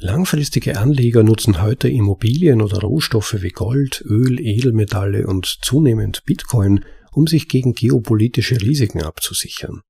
[0.00, 7.26] Langfristige Anleger nutzen heute Immobilien oder Rohstoffe wie Gold, Öl, Edelmetalle und zunehmend Bitcoin, um
[7.26, 9.82] sich gegen geopolitische Risiken abzusichern.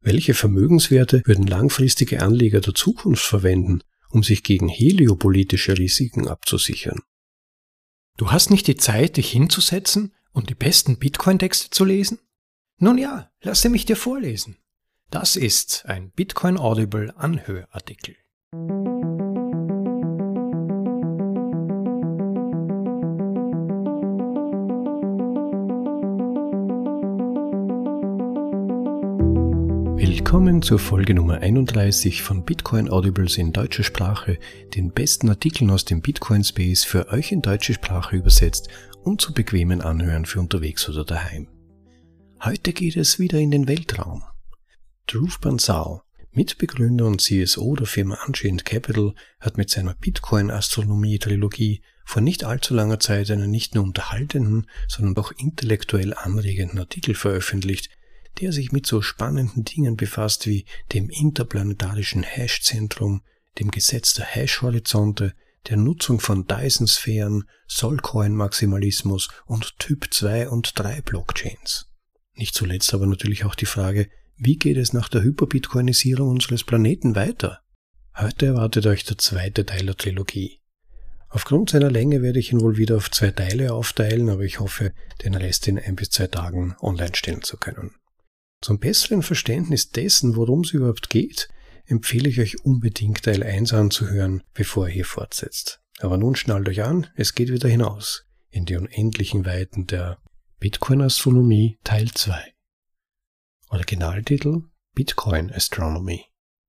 [0.00, 3.80] Welche Vermögenswerte würden langfristige Anleger der Zukunft verwenden,
[4.10, 7.00] um sich gegen heliopolitische Risiken abzusichern?
[8.16, 12.18] Du hast nicht die Zeit, dich hinzusetzen und die besten Bitcoin-Texte zu lesen?
[12.78, 14.56] Nun ja, lasse mich dir vorlesen.
[15.10, 18.16] Das ist ein Bitcoin Audible Anhörartikel.
[30.28, 34.38] Willkommen zur Folge Nummer 31 von Bitcoin Audibles in deutscher Sprache,
[34.74, 38.68] den besten Artikeln aus dem Bitcoin Space für euch in deutsche Sprache übersetzt
[39.02, 41.48] und zu bequemen Anhören für unterwegs oder daheim.
[42.44, 44.22] Heute geht es wieder in den Weltraum.
[45.06, 46.02] Dhruv Bansal,
[46.32, 53.00] Mitbegründer und CSO der Firma Unchained Capital, hat mit seiner Bitcoin-Astronomie-Trilogie vor nicht allzu langer
[53.00, 57.88] Zeit einen nicht nur unterhaltenden, sondern auch intellektuell anregenden Artikel veröffentlicht,
[58.40, 63.22] der sich mit so spannenden Dingen befasst wie dem interplanetarischen Hash-Zentrum,
[63.58, 65.34] dem Gesetz der Hash-Horizonte,
[65.68, 71.90] der Nutzung von Dyson-Sphären, Solcoin-Maximalismus und Typ 2 und 3 Blockchains.
[72.34, 77.16] Nicht zuletzt aber natürlich auch die Frage, wie geht es nach der Hyperbitcoinisierung unseres Planeten
[77.16, 77.60] weiter?
[78.16, 80.60] Heute erwartet euch der zweite Teil der Trilogie.
[81.28, 84.92] Aufgrund seiner Länge werde ich ihn wohl wieder auf zwei Teile aufteilen, aber ich hoffe,
[85.24, 87.94] den Rest in ein bis zwei Tagen online stellen zu können.
[88.60, 91.48] Zum besseren Verständnis dessen, worum es überhaupt geht,
[91.86, 95.80] empfehle ich euch unbedingt Teil 1 anzuhören, bevor ihr hier fortsetzt.
[96.00, 100.18] Aber nun schnallt euch an, es geht wieder hinaus in die unendlichen Weiten der
[100.58, 102.54] Bitcoin Astronomie Teil 2.
[103.70, 104.62] Originaltitel
[104.94, 106.24] Bitcoin Astronomy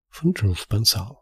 [0.10, 1.18] von Dhruv Bansal.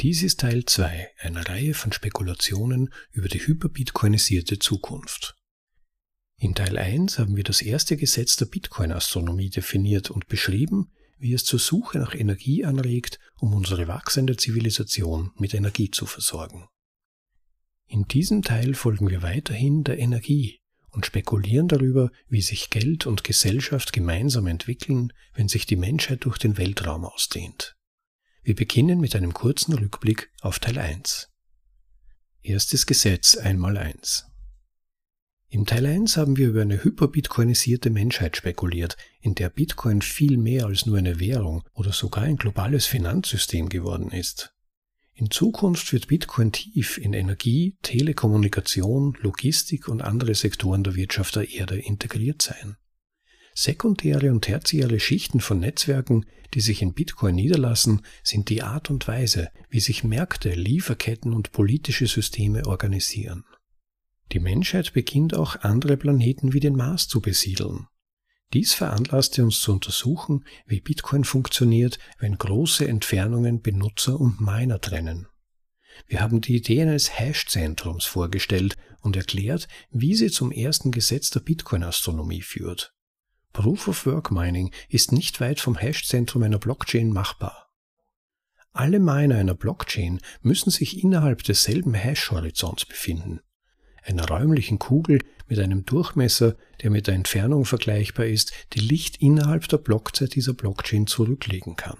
[0.00, 5.35] Dies ist Teil 2 einer Reihe von Spekulationen über die hyperbitcoinisierte Zukunft.
[6.38, 11.44] In Teil 1 haben wir das erste Gesetz der Bitcoin-Astronomie definiert und beschrieben, wie es
[11.44, 16.68] zur Suche nach Energie anregt, um unsere wachsende Zivilisation mit Energie zu versorgen.
[17.86, 20.60] In diesem Teil folgen wir weiterhin der Energie
[20.90, 26.36] und spekulieren darüber, wie sich Geld und Gesellschaft gemeinsam entwickeln, wenn sich die Menschheit durch
[26.36, 27.76] den Weltraum ausdehnt.
[28.42, 31.30] Wir beginnen mit einem kurzen Rückblick auf Teil 1.
[32.42, 34.26] Erstes Gesetz einmal eins.
[35.48, 40.66] Im Teil 1 haben wir über eine hyperbitcoinisierte Menschheit spekuliert, in der Bitcoin viel mehr
[40.66, 44.52] als nur eine Währung oder sogar ein globales Finanzsystem geworden ist.
[45.14, 51.48] In Zukunft wird Bitcoin tief in Energie, Telekommunikation, Logistik und andere Sektoren der Wirtschaft der
[51.48, 52.76] Erde integriert sein.
[53.54, 59.08] Sekundäre und tertiäre Schichten von Netzwerken, die sich in Bitcoin niederlassen, sind die Art und
[59.08, 63.44] Weise, wie sich Märkte, Lieferketten und politische Systeme organisieren.
[64.32, 67.86] Die Menschheit beginnt auch andere Planeten wie den Mars zu besiedeln.
[68.52, 75.26] Dies veranlasste uns zu untersuchen, wie Bitcoin funktioniert, wenn große Entfernungen Benutzer und Miner trennen.
[76.06, 81.40] Wir haben die Idee eines Hash-Zentrums vorgestellt und erklärt, wie sie zum ersten Gesetz der
[81.40, 82.94] Bitcoin-Astronomie führt.
[83.52, 87.70] Proof-of-Work-Mining ist nicht weit vom Hash-Zentrum einer Blockchain machbar.
[88.72, 93.40] Alle Miner einer Blockchain müssen sich innerhalb desselben Hash-Horizonts befinden
[94.06, 99.68] einer räumlichen Kugel mit einem Durchmesser, der mit der Entfernung vergleichbar ist, die Licht innerhalb
[99.68, 101.98] der Blockzeit dieser Blockchain zurücklegen kann.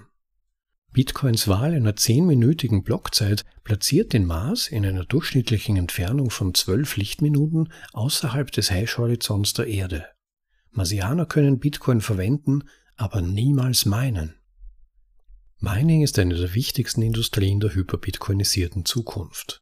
[0.92, 7.70] Bitcoins Wahl einer zehnminütigen Blockzeit platziert den Mars in einer durchschnittlichen Entfernung von zwölf Lichtminuten
[7.92, 10.06] außerhalb des Hash-Horizonts der Erde.
[10.70, 12.62] Marsianer können Bitcoin verwenden,
[12.96, 14.36] aber niemals meinen.
[15.58, 19.58] Mining ist eine der wichtigsten Industrien der hyperbitcoinisierten Zukunft.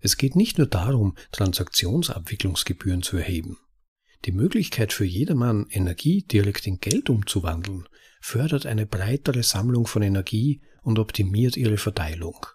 [0.00, 3.58] Es geht nicht nur darum, Transaktionsabwicklungsgebühren zu erheben.
[4.24, 7.88] Die Möglichkeit für jedermann, Energie direkt in Geld umzuwandeln,
[8.20, 12.46] fördert eine breitere Sammlung von Energie und optimiert ihre Verteilung.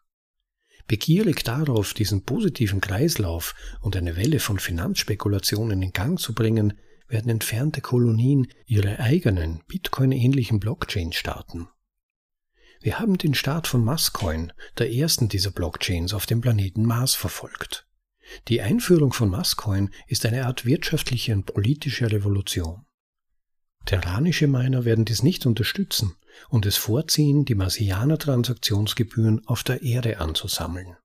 [0.87, 6.73] Begierig darauf, diesen positiven Kreislauf und eine Welle von Finanzspekulationen in Gang zu bringen,
[7.07, 11.69] werden entfernte Kolonien ihre eigenen Bitcoin-ähnlichen Blockchains starten.
[12.83, 17.87] Wir haben den Start von Mascoin, der ersten dieser Blockchains auf dem Planeten Mars, verfolgt.
[18.49, 22.85] Die Einführung von Mascoin ist eine Art wirtschaftliche und politische Revolution.
[23.85, 26.17] Terranische Miner werden dies nicht unterstützen
[26.49, 30.97] und es vorziehen, die Marsianer-Transaktionsgebühren auf der Erde anzusammeln.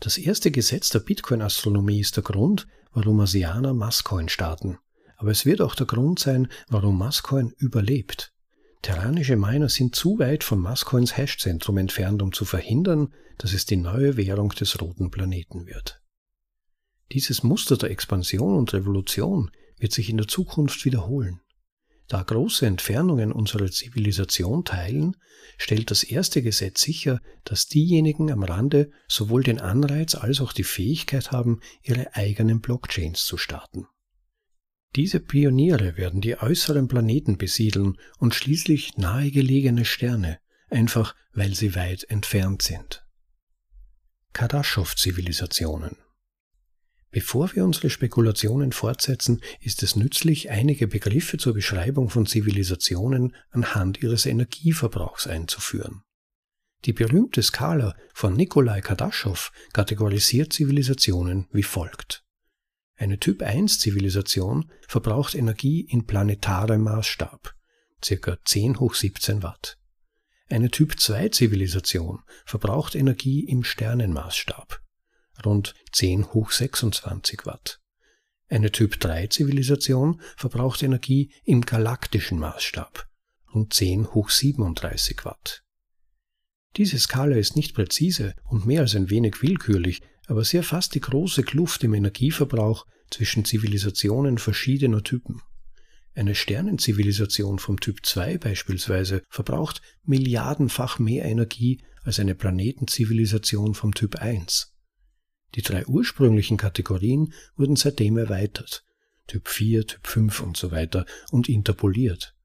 [0.00, 4.76] Das erste Gesetz der Bitcoin-Astronomie ist der Grund, warum Marsianer Mascoin starten,
[5.16, 8.34] aber es wird auch der Grund sein, warum Mascoin überlebt
[8.82, 13.76] Terranische Miner sind zu weit von Mascoins Hashzentrum entfernt, um zu verhindern, dass es die
[13.76, 16.00] neue Währung des roten Planeten wird.
[17.12, 21.40] Dieses Muster der Expansion und Revolution wird sich in der Zukunft wiederholen.
[22.08, 25.16] Da große Entfernungen unsere Zivilisation teilen,
[25.58, 30.64] stellt das erste Gesetz sicher, dass diejenigen am Rande sowohl den Anreiz als auch die
[30.64, 33.86] Fähigkeit haben, ihre eigenen Blockchains zu starten.
[34.96, 42.04] Diese Pioniere werden die äußeren Planeten besiedeln und schließlich nahegelegene Sterne, einfach weil sie weit
[42.04, 43.06] entfernt sind.
[44.32, 45.96] Kardaschow-Zivilisationen
[47.12, 54.00] Bevor wir unsere Spekulationen fortsetzen, ist es nützlich, einige Begriffe zur Beschreibung von Zivilisationen anhand
[54.02, 56.02] ihres Energieverbrauchs einzuführen.
[56.84, 62.24] Die berühmte Skala von Nikolai Kardaschow kategorisiert Zivilisationen wie folgt.
[63.00, 67.54] Eine Typ-1-Zivilisation verbraucht Energie in planetarem Maßstab,
[68.02, 68.36] ca.
[68.44, 69.78] 10 hoch 17 Watt.
[70.50, 74.82] Eine Typ-2-Zivilisation verbraucht Energie im Sternenmaßstab,
[75.46, 77.80] rund 10 hoch 26 Watt.
[78.50, 83.08] Eine Typ-3-Zivilisation verbraucht Energie im galaktischen Maßstab,
[83.54, 85.62] rund 10 hoch 37 Watt.
[86.76, 91.00] Diese Skala ist nicht präzise und mehr als ein wenig willkürlich, aber sie erfasst die
[91.00, 95.42] große Kluft im Energieverbrauch zwischen Zivilisationen verschiedener Typen.
[96.14, 104.16] Eine Sternenzivilisation vom Typ 2 beispielsweise verbraucht milliardenfach mehr Energie als eine Planetenzivilisation vom Typ
[104.16, 104.72] 1.
[105.56, 108.84] Die drei ursprünglichen Kategorien wurden seitdem erweitert,
[109.26, 112.36] Typ 4, Typ 5 und so weiter, und interpoliert.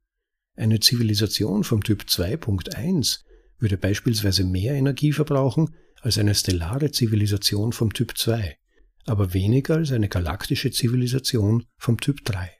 [0.55, 3.19] Eine Zivilisation vom Typ 2.1
[3.59, 5.75] würde beispielsweise mehr Energie verbrauchen
[6.05, 8.59] als eine stellare Zivilisation vom Typ 2,
[9.05, 12.51] aber weniger als eine galaktische Zivilisation vom Typ 3.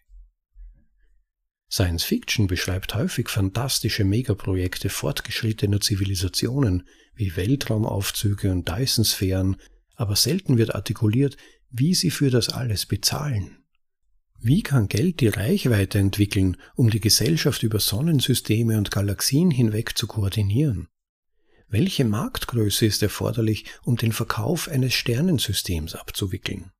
[1.70, 9.58] Science Fiction beschreibt häufig fantastische Megaprojekte fortgeschrittener Zivilisationen wie Weltraumaufzüge und Dyson-Sphären,
[9.96, 11.38] aber selten wird artikuliert,
[11.70, 13.60] wie sie für das alles bezahlen.
[14.40, 20.08] Wie kann Geld die Reichweite entwickeln, um die Gesellschaft über Sonnensysteme und Galaxien hinweg zu
[20.08, 20.88] koordinieren?
[21.68, 26.72] Welche Marktgröße ist erforderlich, um den Verkauf eines Sternensystems abzuwickeln?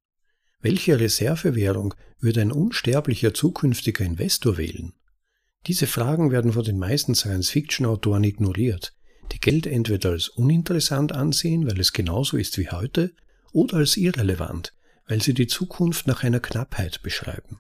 [0.62, 4.94] Welche Reservewährung würde ein unsterblicher zukünftiger Investor wählen?
[5.68, 8.94] Diese Fragen werden von den meisten Science-Fiction-Autoren ignoriert,
[9.32, 13.14] die Geld entweder als uninteressant ansehen, weil es genauso ist wie heute,
[13.52, 14.74] oder als irrelevant,
[15.08, 17.60] weil sie die Zukunft nach einer Knappheit beschreiben.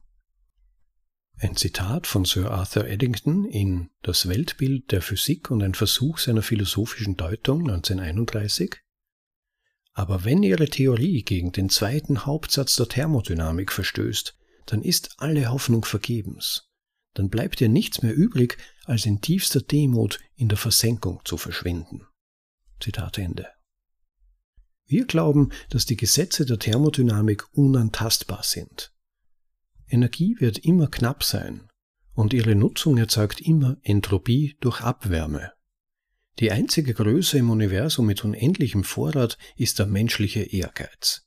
[1.37, 6.41] Ein Zitat von Sir Arthur Eddington in Das Weltbild der Physik und ein Versuch seiner
[6.41, 8.77] philosophischen Deutung 1931
[9.91, 15.83] Aber wenn Ihre Theorie gegen den zweiten Hauptsatz der Thermodynamik verstößt, dann ist alle Hoffnung
[15.83, 16.69] vergebens.
[17.13, 22.07] Dann bleibt ihr nichts mehr übrig, als in tiefster Demut in der Versenkung zu verschwinden.
[22.79, 23.47] Zitat Ende.
[24.85, 28.94] Wir glauben, dass die Gesetze der Thermodynamik unantastbar sind.
[29.87, 31.67] Energie wird immer knapp sein
[32.13, 35.51] und ihre Nutzung erzeugt immer Entropie durch Abwärme.
[36.39, 41.25] Die einzige Größe im Universum mit unendlichem Vorrat ist der menschliche Ehrgeiz.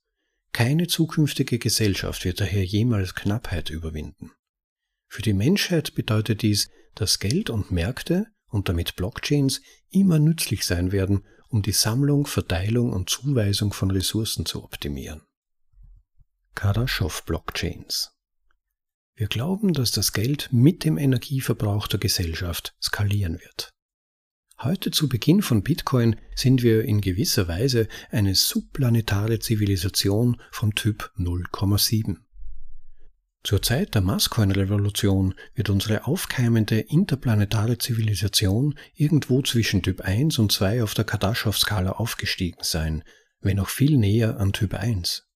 [0.53, 4.33] Keine zukünftige Gesellschaft wird daher jemals Knappheit überwinden.
[5.07, 10.93] Für die Menschheit bedeutet dies, dass Geld und Märkte und damit Blockchains immer nützlich sein
[10.93, 15.23] werden, um die Sammlung, Verteilung und Zuweisung von Ressourcen zu optimieren.
[16.55, 18.18] Kardaschow-Blockchains
[19.19, 23.71] wir glauben, dass das Geld mit dem Energieverbrauch der Gesellschaft skalieren wird.
[24.61, 31.13] Heute zu Beginn von Bitcoin sind wir in gewisser Weise eine subplanetare Zivilisation vom Typ
[31.17, 32.19] 0,7.
[33.43, 40.83] Zur Zeit der Maßcoin-Revolution wird unsere aufkeimende interplanetare Zivilisation irgendwo zwischen Typ 1 und 2
[40.83, 43.03] auf der Kardaschow-Skala aufgestiegen sein,
[43.41, 45.28] wenn auch viel näher an Typ 1.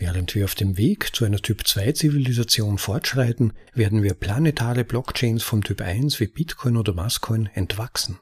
[0.00, 5.82] Während wir auf dem Weg zu einer Typ-2-Zivilisation fortschreiten, werden wir planetare Blockchains vom Typ
[5.82, 8.18] 1 wie Bitcoin oder Mascoin entwachsen.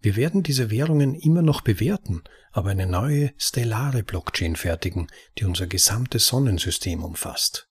[0.00, 5.66] Wir werden diese Währungen immer noch bewerten, aber eine neue, stellare Blockchain fertigen, die unser
[5.66, 7.68] gesamtes Sonnensystem umfasst.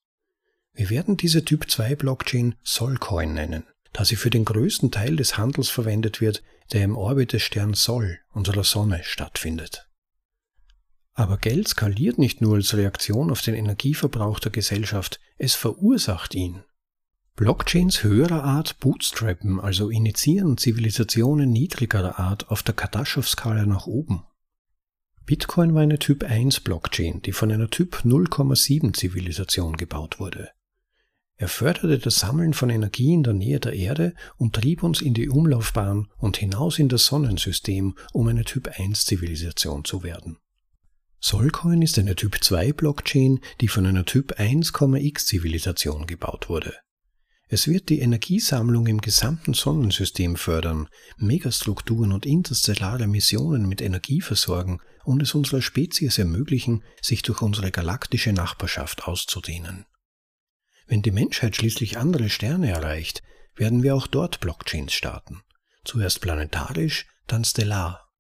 [0.74, 5.40] Wir werden diese Typ 2 Blockchain Solcoin nennen, da sie für den größten Teil des
[5.40, 6.44] Handels verwendet wird,
[6.74, 9.91] der im Orbit des Sterns Sol, unserer Sonne, stattfindet.
[11.14, 16.64] Aber Geld skaliert nicht nur als Reaktion auf den Energieverbrauch der Gesellschaft, es verursacht ihn.
[17.36, 24.24] Blockchains höherer Art bootstrappen, also initiieren Zivilisationen niedrigerer Art auf der Kardaschow-Skala nach oben.
[25.26, 30.50] Bitcoin war eine Typ 1 Blockchain, die von einer Typ 0,7 Zivilisation gebaut wurde.
[31.38, 35.14] Er förderte das Sammeln von Energie in der Nähe der Erde und trieb uns in
[35.14, 40.38] die Umlaufbahn und hinaus in das Sonnensystem, um eine Typ-1-Zivilisation zu werden.
[41.24, 46.76] Solcoin ist eine Typ-2-Blockchain, die von einer Typ-1,x-Zivilisation gebaut wurde.
[47.48, 50.88] Es wird die Energiesammlung im gesamten Sonnensystem fördern,
[51.18, 57.70] Megastrukturen und interstellare Missionen mit Energie versorgen und es unserer Spezies ermöglichen, sich durch unsere
[57.70, 59.86] galaktische Nachbarschaft auszudehnen.
[60.88, 63.22] Wenn die Menschheit schließlich andere Sterne erreicht,
[63.56, 65.42] werden wir auch dort Blockchains starten.
[65.84, 68.11] Zuerst planetarisch, dann stellar.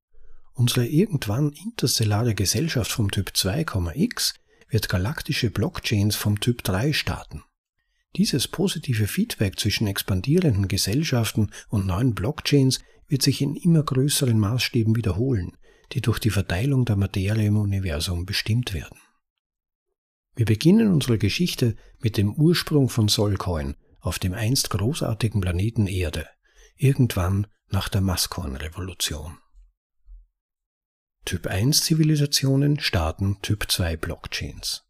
[0.53, 4.35] Unsere irgendwann interstellare Gesellschaft vom Typ 2,x
[4.69, 7.43] wird galaktische Blockchains vom Typ 3 starten.
[8.17, 14.95] Dieses positive Feedback zwischen expandierenden Gesellschaften und neuen Blockchains wird sich in immer größeren Maßstäben
[14.95, 15.57] wiederholen,
[15.93, 18.97] die durch die Verteilung der Materie im Universum bestimmt werden.
[20.35, 26.27] Wir beginnen unsere Geschichte mit dem Ursprung von Solcoin auf dem einst großartigen Planeten Erde,
[26.75, 29.37] irgendwann nach der Maskorn-Revolution.
[31.23, 34.83] Typ 1 Zivilisationen starten Typ 2 Blockchains.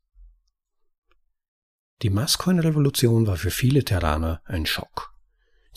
[2.01, 5.13] Die Maskorn-Revolution war für viele Terraner ein Schock.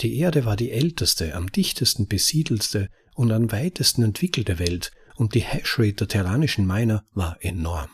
[0.00, 5.42] Die Erde war die älteste, am dichtesten besiedelste und am weitesten entwickelte Welt und die
[5.42, 7.90] Hashrate der terranischen Miner war enorm.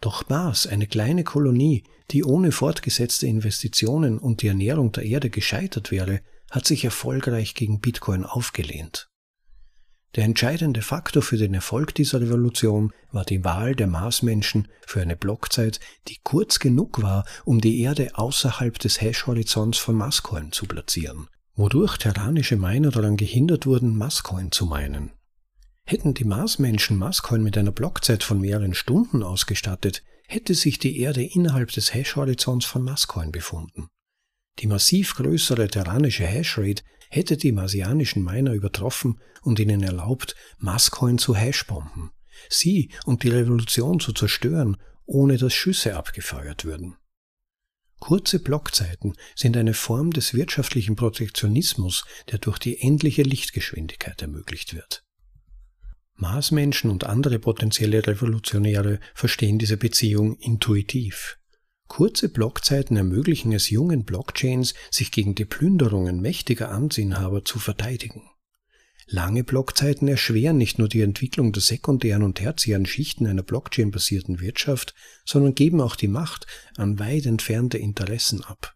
[0.00, 5.90] Doch Mars, eine kleine Kolonie, die ohne fortgesetzte Investitionen und die Ernährung der Erde gescheitert
[5.90, 9.10] wäre, hat sich erfolgreich gegen Bitcoin aufgelehnt.
[10.16, 15.16] Der entscheidende Faktor für den Erfolg dieser Revolution war die Wahl der Marsmenschen für eine
[15.16, 21.26] Blockzeit, die kurz genug war, um die Erde außerhalb des Hash-Horizonts von Mascoin zu platzieren,
[21.56, 25.10] wodurch terranische Miner daran gehindert wurden, Mascoin zu meinen.
[25.84, 31.24] Hätten die Marsmenschen Mascoin mit einer Blockzeit von mehreren Stunden ausgestattet, hätte sich die Erde
[31.24, 33.88] innerhalb des Hash-Horizonts von Mascoin befunden.
[34.60, 41.34] Die massiv größere terranische Hashrate hätte die marsianischen Miner übertroffen und ihnen erlaubt, Mascoin zu
[41.34, 42.10] Hashbomben,
[42.48, 46.96] sie und die Revolution zu zerstören, ohne dass Schüsse abgefeuert würden.
[48.00, 55.04] Kurze Blockzeiten sind eine Form des wirtschaftlichen Protektionismus, der durch die endliche Lichtgeschwindigkeit ermöglicht wird.
[56.16, 61.38] Marsmenschen und andere potenzielle Revolutionäre verstehen diese Beziehung intuitiv.
[61.88, 68.22] Kurze Blockzeiten ermöglichen es jungen Blockchains, sich gegen die Plünderungen mächtiger Amtsinhaber zu verteidigen.
[69.06, 74.94] Lange Blockzeiten erschweren nicht nur die Entwicklung der sekundären und tertiären Schichten einer Blockchain-basierten Wirtschaft,
[75.26, 78.74] sondern geben auch die Macht an weit entfernte Interessen ab.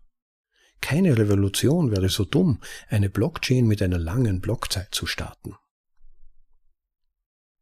[0.80, 5.54] Keine Revolution wäre so dumm, eine Blockchain mit einer langen Blockzeit zu starten.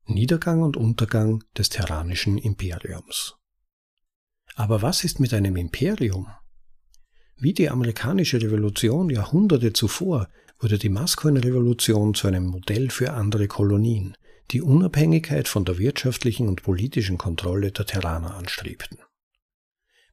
[0.04, 3.36] Niedergang und Untergang des terranischen Imperiums.
[4.56, 6.28] Aber was ist mit einem Imperium?
[7.36, 14.16] Wie die amerikanische Revolution Jahrhunderte zuvor wurde die Mascoin-Revolution zu einem Modell für andere Kolonien,
[14.52, 18.98] die Unabhängigkeit von der wirtschaftlichen und politischen Kontrolle der Terraner anstrebten.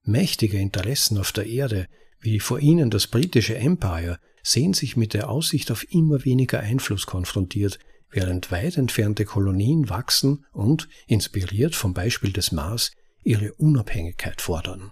[0.04, 1.88] Mächtige Interessen auf der Erde,
[2.20, 7.06] wie vor ihnen das britische Empire, sehen sich mit der Aussicht auf immer weniger Einfluss
[7.06, 12.92] konfrontiert, während weit entfernte Kolonien wachsen und, inspiriert vom Beispiel des Mars,
[13.24, 14.92] ihre Unabhängigkeit fordern.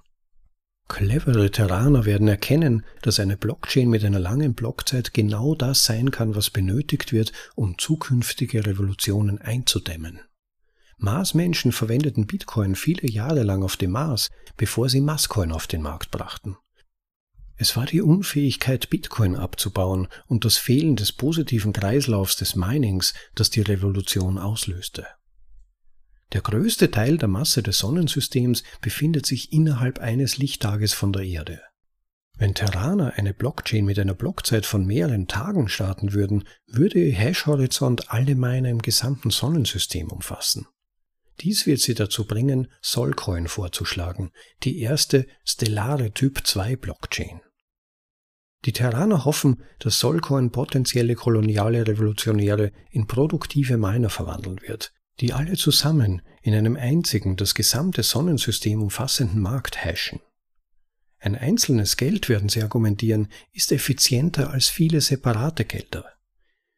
[0.88, 6.36] Clevere Terraner werden erkennen, dass eine Blockchain mit einer langen Blockzeit genau das sein kann,
[6.36, 10.20] was benötigt wird, um zukünftige Revolutionen einzudämmen.
[10.98, 16.12] Marsmenschen verwendeten Bitcoin viele Jahre lang auf dem Mars, bevor sie Masscoin auf den Markt
[16.12, 16.58] brachten.
[17.56, 23.50] Es war die Unfähigkeit, Bitcoin abzubauen und das Fehlen des positiven Kreislaufs des Minings, das
[23.50, 25.08] die Revolution auslöste.
[26.34, 31.62] Der größte Teil der Masse des Sonnensystems befindet sich innerhalb eines Lichttages von der Erde.
[32.38, 38.12] Wenn Terraner eine Blockchain mit einer Blockzeit von mehreren Tagen starten würden, würde ihr Hash-Horizont
[38.12, 40.66] alle Miner im gesamten Sonnensystem umfassen.
[41.42, 44.32] Dies wird sie dazu bringen, Solcoin vorzuschlagen,
[44.64, 47.42] die erste stellare Typ 2 Blockchain.
[48.66, 55.56] Die Terraner hoffen, dass Solcoin potenzielle koloniale Revolutionäre in produktive Miner verwandeln wird, die alle
[55.56, 60.20] zusammen in einem einzigen, das gesamte Sonnensystem umfassenden Markt hashen.
[61.20, 66.06] Ein einzelnes Geld, werden sie argumentieren, ist effizienter als viele separate Gelder.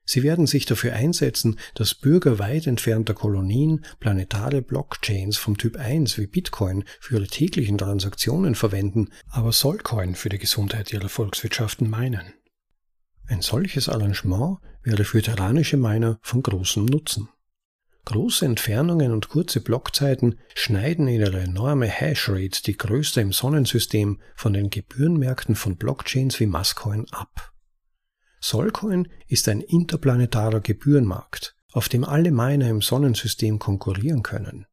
[0.05, 6.17] Sie werden sich dafür einsetzen, dass Bürger weit entfernter Kolonien planetare Blockchains vom Typ 1
[6.17, 12.33] wie Bitcoin für ihre täglichen Transaktionen verwenden, aber Solcoin für die Gesundheit ihrer Volkswirtschaften meinen.
[13.27, 17.29] Ein solches Arrangement wäre für terranische Miner von großem Nutzen.
[18.05, 24.53] Große Entfernungen und kurze Blockzeiten schneiden in ihre enorme Hashrate, die größte im Sonnensystem, von
[24.53, 27.53] den Gebührenmärkten von Blockchains wie Muscoin ab.
[28.41, 34.65] Solcoin ist ein interplanetarer Gebührenmarkt, auf dem alle Miner im Sonnensystem konkurrieren können.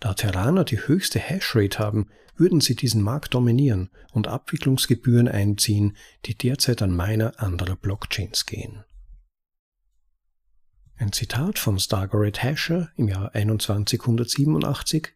[0.00, 6.36] Da Terraner die höchste Hashrate haben, würden sie diesen Markt dominieren und Abwicklungsgebühren einziehen, die
[6.36, 8.84] derzeit an Miner anderer Blockchains gehen.
[11.00, 15.14] Ein Zitat von Stargate Hasher im Jahr 2187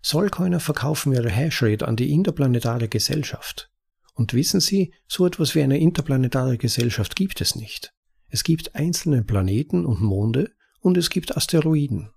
[0.00, 3.68] Sollcoiner verkaufen ihre Hashrate an die interplanetare Gesellschaft.
[4.14, 7.92] Und wissen Sie, so etwas wie eine interplanetare Gesellschaft gibt es nicht.
[8.28, 12.10] Es gibt einzelne Planeten und Monde und es gibt Asteroiden.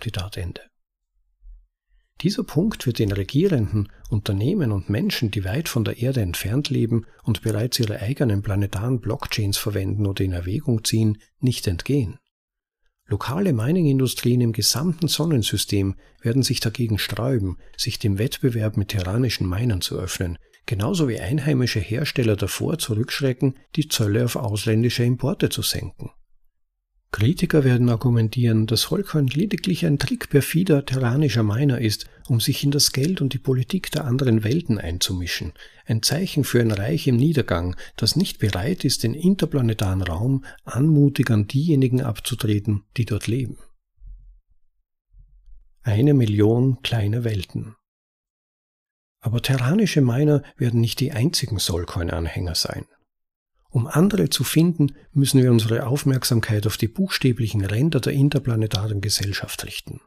[0.00, 0.62] Zitat Ende.
[2.22, 7.04] Dieser Punkt wird den Regierenden, Unternehmen und Menschen, die weit von der Erde entfernt leben
[7.22, 12.18] und bereits ihre eigenen planetaren Blockchains verwenden oder in Erwägung ziehen, nicht entgehen.
[13.08, 19.80] Lokale Mining-Industrien im gesamten Sonnensystem werden sich dagegen sträuben, sich dem Wettbewerb mit terranischen Minern
[19.80, 26.10] zu öffnen, genauso wie einheimische Hersteller davor zurückschrecken, die Zölle auf ausländische Importe zu senken.
[27.16, 32.70] Kritiker werden argumentieren, dass Holcoin lediglich ein Trick perfider terranischer Miner ist, um sich in
[32.70, 35.54] das Geld und die Politik der anderen Welten einzumischen,
[35.86, 41.30] ein Zeichen für ein Reich im Niedergang, das nicht bereit ist, den interplanetaren Raum anmutig
[41.30, 43.56] an diejenigen abzutreten, die dort leben.
[45.80, 47.76] Eine Million kleine Welten.
[49.20, 52.84] Aber terranische Miner werden nicht die einzigen Solcoin-Anhänger sein.
[53.76, 59.66] Um andere zu finden, müssen wir unsere Aufmerksamkeit auf die buchstäblichen Ränder der interplanetaren Gesellschaft
[59.66, 60.00] richten.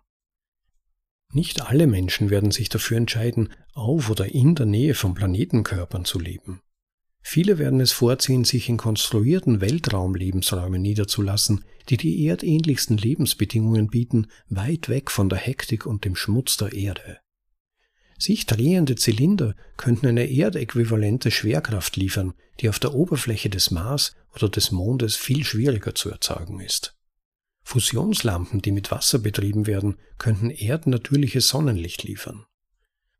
[1.33, 6.17] Nicht alle Menschen werden sich dafür entscheiden, auf oder in der Nähe von Planetenkörpern zu
[6.17, 6.61] leben.
[7.21, 14.89] Viele werden es vorziehen, sich in konstruierten Weltraumlebensräumen niederzulassen, die die erdähnlichsten Lebensbedingungen bieten, weit
[14.89, 17.19] weg von der Hektik und dem Schmutz der Erde.
[18.19, 24.49] Sich drehende Zylinder könnten eine erdäquivalente Schwerkraft liefern, die auf der Oberfläche des Mars oder
[24.49, 26.97] des Mondes viel schwieriger zu erzeugen ist.
[27.63, 32.45] Fusionslampen, die mit Wasser betrieben werden, könnten erdnatürliches Sonnenlicht liefern.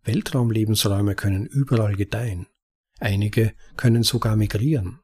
[0.04, 2.48] Weltraumlebensräume können überall gedeihen.
[3.00, 5.00] Einige können sogar migrieren.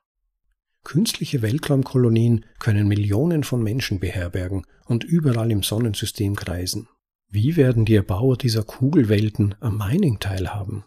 [0.83, 6.89] Künstliche Weltraumkolonien können Millionen von Menschen beherbergen und überall im Sonnensystem kreisen.
[7.35, 10.85] Wie werden die Erbauer dieser Kugelwelten am Mining teilhaben?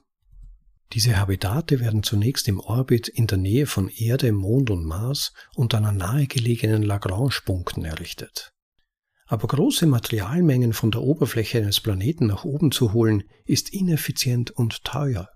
[0.95, 5.75] Diese Habitate werden zunächst im Orbit in der Nähe von Erde, Mond und Mars und
[5.75, 8.55] an nahegelegenen Lagrange-Punkten errichtet.
[9.27, 14.85] Aber große Materialmengen von der Oberfläche eines Planeten nach oben zu holen, ist ineffizient und
[14.85, 15.29] teuer.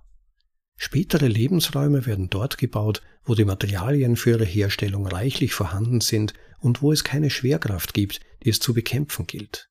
[0.79, 6.81] Spätere Lebensräume werden dort gebaut, wo die Materialien für ihre Herstellung reichlich vorhanden sind und
[6.81, 9.69] wo es keine Schwerkraft gibt, die es zu bekämpfen gilt.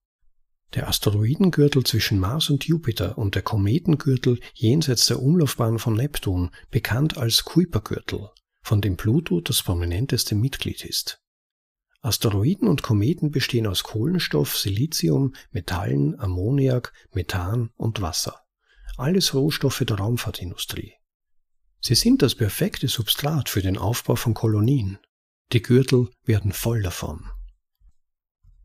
[0.74, 7.18] Der Asteroidengürtel zwischen Mars und Jupiter und der Kometengürtel jenseits der Umlaufbahn von Neptun, bekannt
[7.18, 8.30] als Kuipergürtel,
[8.62, 11.22] von dem Pluto das prominenteste Mitglied ist.
[12.02, 18.42] Asteroiden und Kometen bestehen aus Kohlenstoff, Silizium, Metallen, Ammoniak, Methan und Wasser.
[18.98, 20.94] Alles Rohstoffe der Raumfahrtindustrie.
[21.80, 25.00] Sie sind das perfekte Substrat für den Aufbau von Kolonien.
[25.52, 27.30] Die Gürtel werden voll davon.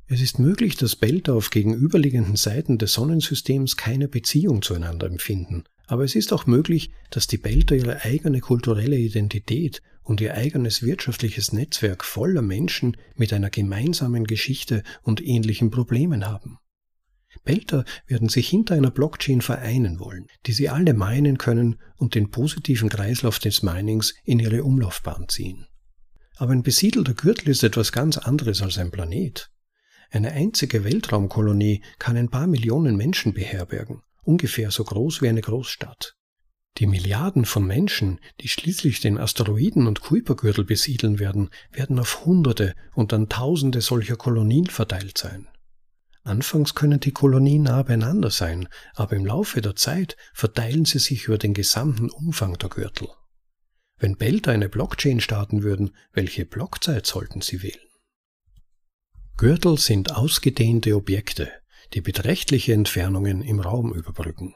[0.09, 6.05] Es ist möglich, dass Belter auf gegenüberliegenden Seiten des Sonnensystems keine Beziehung zueinander empfinden, aber
[6.05, 11.53] es ist auch möglich, dass die Belter ihre eigene kulturelle Identität und ihr eigenes wirtschaftliches
[11.53, 16.59] Netzwerk voller Menschen mit einer gemeinsamen Geschichte und ähnlichen Problemen haben.
[17.45, 22.31] Belter werden sich hinter einer Blockchain vereinen wollen, die sie alle meinen können und den
[22.31, 25.66] positiven Kreislauf des Minings in ihre Umlaufbahn ziehen.
[26.37, 29.51] Aber ein besiedelter Gürtel ist etwas ganz anderes als ein Planet.
[30.11, 36.14] Eine einzige Weltraumkolonie kann ein paar Millionen Menschen beherbergen, ungefähr so groß wie eine Großstadt.
[36.79, 42.75] Die Milliarden von Menschen, die schließlich den Asteroiden- und Kuipergürtel besiedeln werden, werden auf Hunderte
[42.95, 45.49] und dann Tausende solcher Kolonien verteilt sein.
[46.23, 51.27] Anfangs können die Kolonien nah beieinander sein, aber im Laufe der Zeit verteilen sie sich
[51.27, 53.09] über den gesamten Umfang der Gürtel.
[53.99, 57.86] Wenn Belter eine Blockchain starten würden, welche Blockzeit sollten sie wählen?
[59.38, 61.51] Gürtel sind ausgedehnte Objekte,
[61.92, 64.55] die beträchtliche Entfernungen im Raum überbrücken.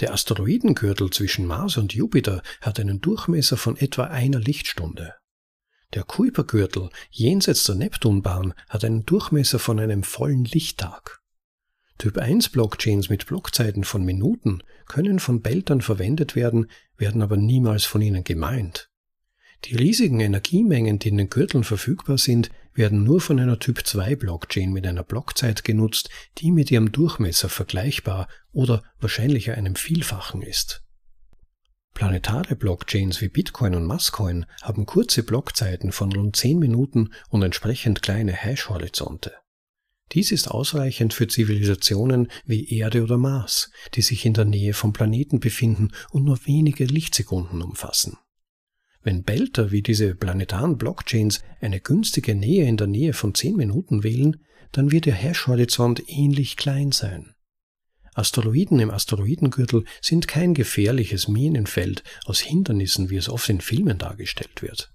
[0.00, 5.12] Der Asteroidengürtel zwischen Mars und Jupiter hat einen Durchmesser von etwa einer Lichtstunde.
[5.92, 11.20] Der Kuipergürtel jenseits der Neptunbahn hat einen Durchmesser von einem vollen Lichttag.
[11.98, 17.84] Typ 1 Blockchains mit Blockzeiten von Minuten können von Beltern verwendet werden, werden aber niemals
[17.84, 18.88] von ihnen gemeint.
[19.66, 24.16] Die riesigen Energiemengen, die in den Gürteln verfügbar sind, werden nur von einer Typ 2
[24.16, 30.82] Blockchain mit einer Blockzeit genutzt, die mit ihrem Durchmesser vergleichbar oder wahrscheinlich einem Vielfachen ist.
[31.94, 38.02] Planetare Blockchains wie Bitcoin und Masscoin haben kurze Blockzeiten von rund 10 Minuten und entsprechend
[38.02, 39.32] kleine Hash-Horizonte.
[40.12, 44.92] Dies ist ausreichend für Zivilisationen wie Erde oder Mars, die sich in der Nähe vom
[44.92, 48.18] Planeten befinden und nur wenige Lichtsekunden umfassen.
[49.02, 54.04] Wenn Belter wie diese planetaren Blockchains eine günstige Nähe in der Nähe von 10 Minuten
[54.04, 54.36] wählen,
[54.70, 57.34] dann wird ihr Hash-Horizont ähnlich klein sein.
[58.14, 64.62] Asteroiden im Asteroidengürtel sind kein gefährliches Minenfeld aus Hindernissen, wie es oft in Filmen dargestellt
[64.62, 64.92] wird.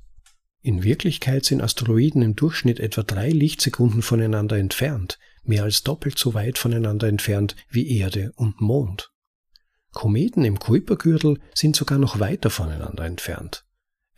[0.61, 6.33] In Wirklichkeit sind Asteroiden im Durchschnitt etwa drei Lichtsekunden voneinander entfernt, mehr als doppelt so
[6.33, 9.11] weit voneinander entfernt wie Erde und Mond.
[9.91, 13.66] Kometen im Kuipergürtel sind sogar noch weiter voneinander entfernt.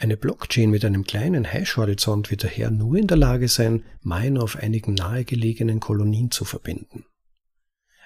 [0.02, 4.56] Eine Blockchain mit einem kleinen Hash-Horizont wird daher nur in der Lage sein, Miner auf
[4.56, 7.04] einigen nahegelegenen Kolonien zu verbinden.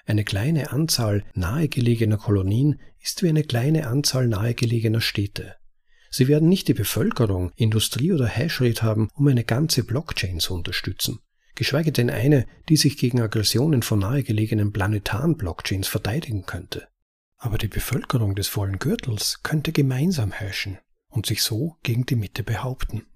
[0.04, 5.54] Eine kleine Anzahl nahegelegener Kolonien ist wie eine kleine Anzahl nahegelegener Städte.
[6.10, 11.20] Sie werden nicht die Bevölkerung, Industrie oder Hashrate haben, um eine ganze Blockchain zu unterstützen,
[11.54, 16.88] geschweige denn eine, die sich gegen Aggressionen von nahegelegenen planetaren Blockchains verteidigen könnte.
[17.36, 20.78] Aber die Bevölkerung des vollen Gürtels könnte gemeinsam hashen
[21.14, 23.06] und sich so gegen die Mitte behaupten.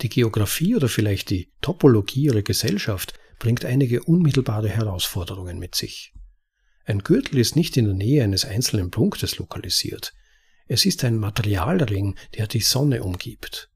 [0.00, 6.12] Die Geografie oder vielleicht die Topologie ihrer Gesellschaft bringt einige unmittelbare Herausforderungen mit sich.
[6.84, 10.14] Ein Gürtel ist nicht in der Nähe eines einzelnen Punktes lokalisiert.
[10.68, 13.70] Es ist ein Materialring, der die Sonne umgibt.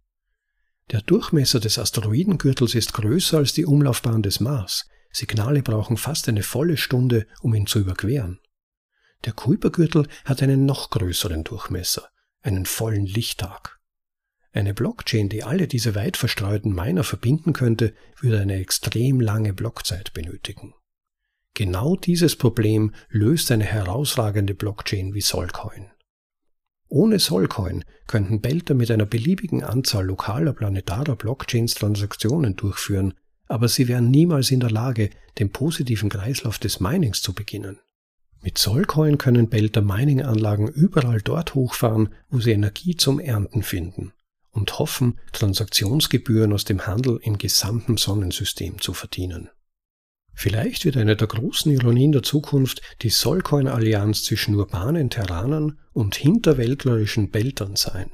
[0.91, 4.89] Der Durchmesser des Asteroidengürtels ist größer als die Umlaufbahn des Mars.
[5.11, 8.41] Signale brauchen fast eine volle Stunde, um ihn zu überqueren.
[9.25, 12.09] Der Kuipergürtel hat einen noch größeren Durchmesser,
[12.43, 13.79] einen vollen Lichttag.
[14.53, 20.13] Eine Blockchain, die alle diese weit verstreuten Miner verbinden könnte, würde eine extrem lange Blockzeit
[20.13, 20.75] benötigen.
[21.55, 25.91] Genau dieses Problem löst eine herausragende Blockchain wie Solcoin.
[26.89, 33.15] Ohne Solcoin könnten Belter mit einer beliebigen Anzahl lokaler planetarer Blockchains Transaktionen durchführen,
[33.47, 37.81] aber sie wären niemals in der Lage, den positiven Kreislauf des Minings zu beginnen.
[38.43, 44.13] Mit Solcoin können Belter Mining-Anlagen überall dort hochfahren, wo sie Energie zum Ernten finden
[44.51, 49.49] und hoffen, Transaktionsgebühren aus dem Handel im gesamten Sonnensystem zu verdienen.
[50.35, 57.31] Vielleicht wird eine der großen Ironien der Zukunft die Solcoin-Allianz zwischen urbanen Terranern und hinterwäldlerischen
[57.31, 58.11] Beltern sein.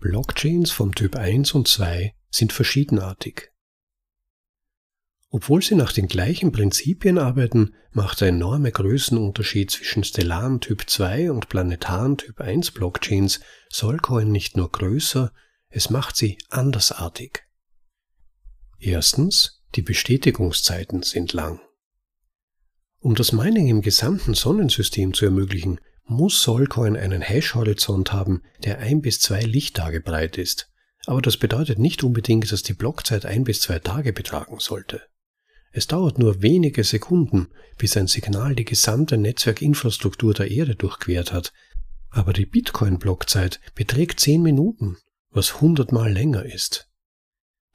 [0.00, 3.52] Blockchains vom Typ 1 und 2 sind verschiedenartig.
[5.32, 11.30] Obwohl sie nach den gleichen Prinzipien arbeiten, macht der enorme Größenunterschied zwischen stellaren Typ 2
[11.30, 15.32] und planetaren Typ 1 Blockchains Solcoin nicht nur größer,
[15.68, 17.44] es macht sie andersartig.
[18.80, 21.60] Erstens, die Bestätigungszeiten sind lang.
[22.98, 29.00] Um das Mining im gesamten Sonnensystem zu ermöglichen, muss Solcoin einen Hash-Horizont haben, der ein
[29.00, 30.68] bis zwei Lichttage breit ist.
[31.06, 35.02] Aber das bedeutet nicht unbedingt, dass die Blockzeit ein bis zwei Tage betragen sollte.
[35.72, 41.52] Es dauert nur wenige Sekunden, bis ein Signal die gesamte Netzwerkinfrastruktur der Erde durchquert hat,
[42.10, 44.96] aber die Bitcoin-Blockzeit beträgt 10 Minuten,
[45.30, 46.88] was hundertmal länger ist.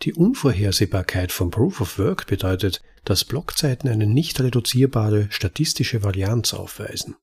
[0.01, 7.15] Die Unvorhersehbarkeit von Proof of Work bedeutet, dass Blockzeiten eine nicht reduzierbare statistische Varianz aufweisen.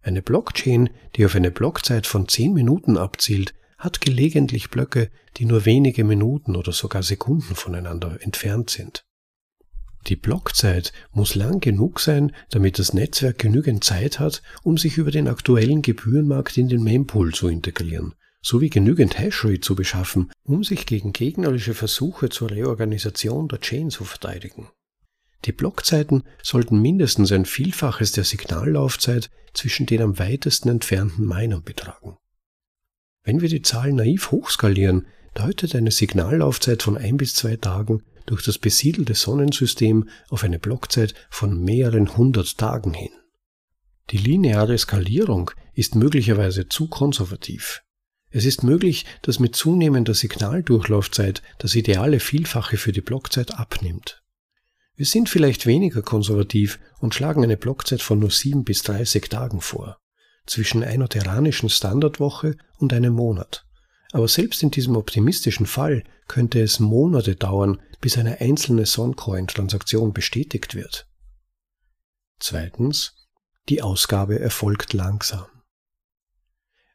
[0.00, 5.66] Eine Blockchain, die auf eine Blockzeit von 10 Minuten abzielt, hat gelegentlich Blöcke, die nur
[5.66, 9.04] wenige Minuten oder sogar Sekunden voneinander entfernt sind.
[10.06, 15.10] Die Blockzeit muss lang genug sein, damit das Netzwerk genügend Zeit hat, um sich über
[15.10, 20.84] den aktuellen Gebührenmarkt in den Mempool zu integrieren, sowie genügend Hashrate zu beschaffen, um sich
[20.84, 24.68] gegen gegnerische Versuche zur Reorganisation der Chain zu verteidigen.
[25.46, 32.16] Die Blockzeiten sollten mindestens ein Vielfaches der Signallaufzeit zwischen den am weitesten entfernten Minern betragen.
[33.22, 38.42] Wenn wir die Zahl naiv hochskalieren, deutet eine Signallaufzeit von ein bis zwei Tagen durch
[38.42, 43.12] das besiedelte Sonnensystem auf eine Blockzeit von mehreren hundert Tagen hin.
[44.10, 47.82] Die lineare Skalierung ist möglicherweise zu konservativ.
[48.30, 54.22] Es ist möglich, dass mit zunehmender Signaldurchlaufzeit das ideale Vielfache für die Blockzeit abnimmt.
[54.96, 59.60] Wir sind vielleicht weniger konservativ und schlagen eine Blockzeit von nur 7 bis 30 Tagen
[59.60, 59.98] vor,
[60.46, 63.64] zwischen einer terranischen Standardwoche und einem Monat.
[64.12, 70.74] Aber selbst in diesem optimistischen Fall könnte es Monate dauern, bis eine einzelne Soncoin-Transaktion bestätigt
[70.74, 71.08] wird.
[72.38, 73.14] Zweitens,
[73.70, 75.46] die Ausgabe erfolgt langsam.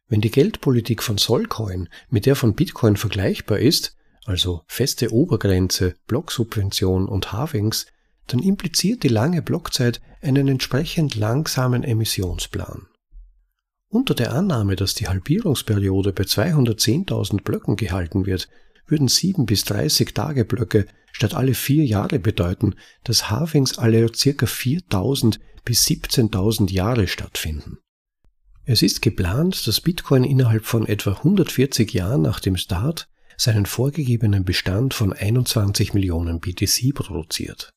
[0.08, 7.10] Wenn die Geldpolitik von Solcoin mit der von Bitcoin vergleichbar ist, also feste Obergrenze, Blocksubvention
[7.10, 7.88] und Halvings,
[8.28, 12.86] dann impliziert die lange Blockzeit einen entsprechend langsamen Emissionsplan.
[13.88, 18.48] Unter der Annahme, dass die Halbierungsperiode bei 210.000 Blöcken gehalten wird,
[18.86, 24.46] würden 7 bis 30 Tage Blöcke statt alle vier Jahre bedeuten, dass Halvings alle ca.
[24.46, 27.78] 4.000 bis 17.000 Jahre stattfinden.
[28.66, 34.46] Es ist geplant, dass Bitcoin innerhalb von etwa 140 Jahren nach dem Start seinen vorgegebenen
[34.46, 37.72] Bestand von 21 Millionen BTC produziert.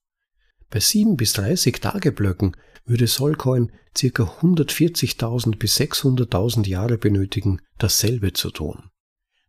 [0.68, 4.22] Bei 7 bis 30 Tageblöcken würde Solcoin ca.
[4.22, 8.90] 140.000 bis 600.000 Jahre benötigen, dasselbe zu tun.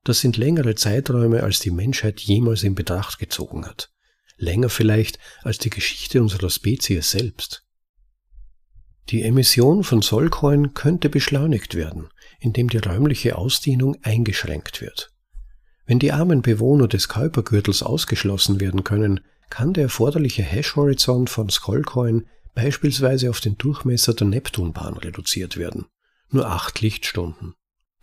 [0.04, 3.90] Das sind längere Zeiträume, als die Menschheit jemals in Betracht gezogen hat.
[4.38, 7.64] Länger vielleicht als die Geschichte unserer Spezies selbst.
[9.10, 15.12] Die Emission von Solcoin könnte beschleunigt werden, indem die räumliche Ausdehnung eingeschränkt wird.
[15.86, 22.28] Wenn die armen Bewohner des Kuipergürtels ausgeschlossen werden können, kann der erforderliche Hash-Horizont von Skullcoin
[22.56, 25.86] beispielsweise auf den Durchmesser der Neptunbahn reduziert werden.
[26.30, 27.54] Nur acht Lichtstunden.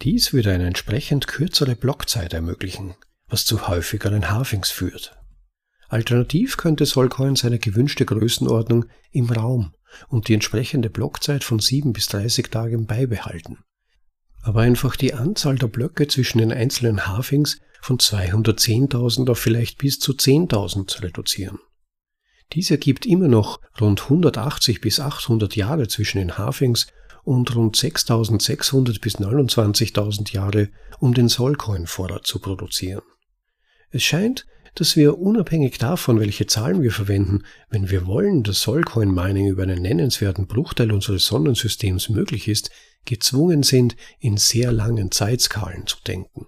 [0.02, 2.94] Dies würde eine entsprechend kürzere Blockzeit ermöglichen,
[3.28, 5.16] was zu häufigeren Halvings führt.
[5.88, 9.74] Alternativ könnte Solcoin seine gewünschte Größenordnung im Raum
[10.08, 13.58] und die entsprechende Blockzeit von 7 bis 30 Tagen beibehalten.
[14.42, 19.98] Aber einfach die Anzahl der Blöcke zwischen den einzelnen Halvings von 210.000 auf vielleicht bis
[19.98, 21.58] zu 10.000 reduzieren.
[22.52, 26.86] Dies ergibt immer noch rund 180 bis 800 Jahre zwischen den Halvings
[27.24, 33.02] und rund 6.600 bis 29.000 Jahre, um den Solcoin-Vorrat zu produzieren.
[33.90, 39.48] Es scheint, dass wir unabhängig davon, welche Zahlen wir verwenden, wenn wir wollen, dass Solcoin-Mining
[39.48, 42.70] über einen nennenswerten Bruchteil unseres Sonnensystems möglich ist,
[43.04, 46.46] gezwungen sind, in sehr langen Zeitskalen zu denken.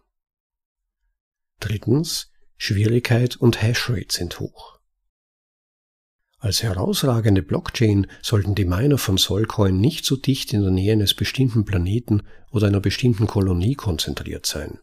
[1.61, 4.72] Drittens, Schwierigkeit und Hashrate sind hoch.
[6.43, 11.15] Als herausragende Blockchain sollten die Miner von Solcoin nicht so dicht in der Nähe eines
[11.15, 14.81] bestimmten Planeten oder einer bestimmten Kolonie konzentriert sein.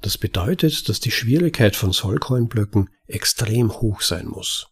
[0.00, 4.68] Das bedeutet, dass die Schwierigkeit von Solcoin-Blöcken extrem hoch sein muss.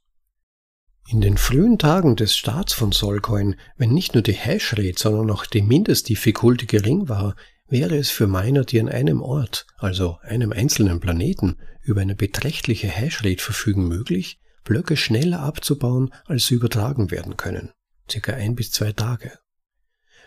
[1.11, 5.45] In den frühen Tagen des Starts von Solcoin, wenn nicht nur die Hashrate, sondern auch
[5.45, 7.37] die Mindestdifficulty gering war,
[7.69, 12.89] wäre es für Miner, die an einem Ort, also einem einzelnen Planeten, über eine beträchtliche
[12.89, 17.71] Hashrate verfügen, möglich, Blöcke schneller abzubauen, als sie übertragen werden können,
[18.11, 19.33] circa ein bis zwei Tage.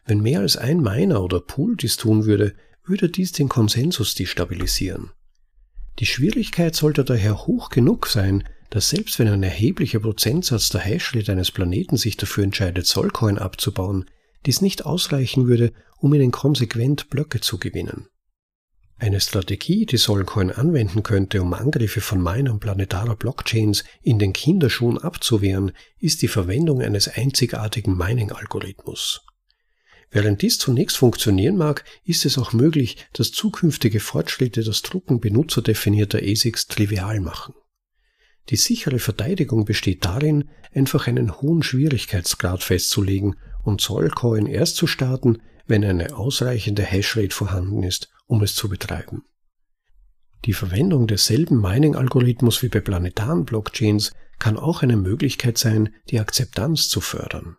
[0.06, 5.12] Wenn mehr als ein Miner oder Pool dies tun würde, würde dies den Konsensus destabilisieren.
[6.00, 11.32] Die Schwierigkeit sollte daher hoch genug sein, dass selbst wenn ein erheblicher Prozentsatz der Hashrate
[11.32, 14.06] eines Planeten sich dafür entscheidet, Solcoin abzubauen,
[14.46, 18.08] dies nicht ausreichen würde, um ihnen konsequent Blöcke zu gewinnen.
[18.98, 24.98] Eine Strategie, die Solcoin anwenden könnte, um Angriffe von Minern planetarer Blockchains in den Kinderschuhen
[24.98, 29.22] abzuwehren, ist die Verwendung eines einzigartigen Mining-Algorithmus.
[30.12, 36.20] Während dies zunächst funktionieren mag, ist es auch möglich, dass zukünftige Fortschritte das Drucken benutzerdefinierter
[36.20, 37.54] ASICs trivial machen.
[38.50, 45.42] Die sichere Verteidigung besteht darin, einfach einen hohen Schwierigkeitsgrad festzulegen und Zollcoin erst zu starten,
[45.68, 49.24] wenn eine ausreichende Hashrate vorhanden ist, um es zu betreiben.
[50.46, 56.90] Die Verwendung desselben Mining-Algorithmus wie bei planetaren Blockchains kann auch eine Möglichkeit sein, die Akzeptanz
[56.90, 57.58] zu fördern.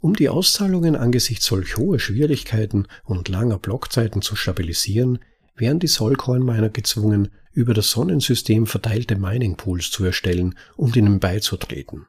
[0.00, 5.18] Um die Auszahlungen angesichts solch hoher Schwierigkeiten und langer Blockzeiten zu stabilisieren,
[5.54, 12.06] wären die Solcoin-Miner gezwungen, über das Sonnensystem verteilte Mining-Pools zu erstellen und ihnen beizutreten.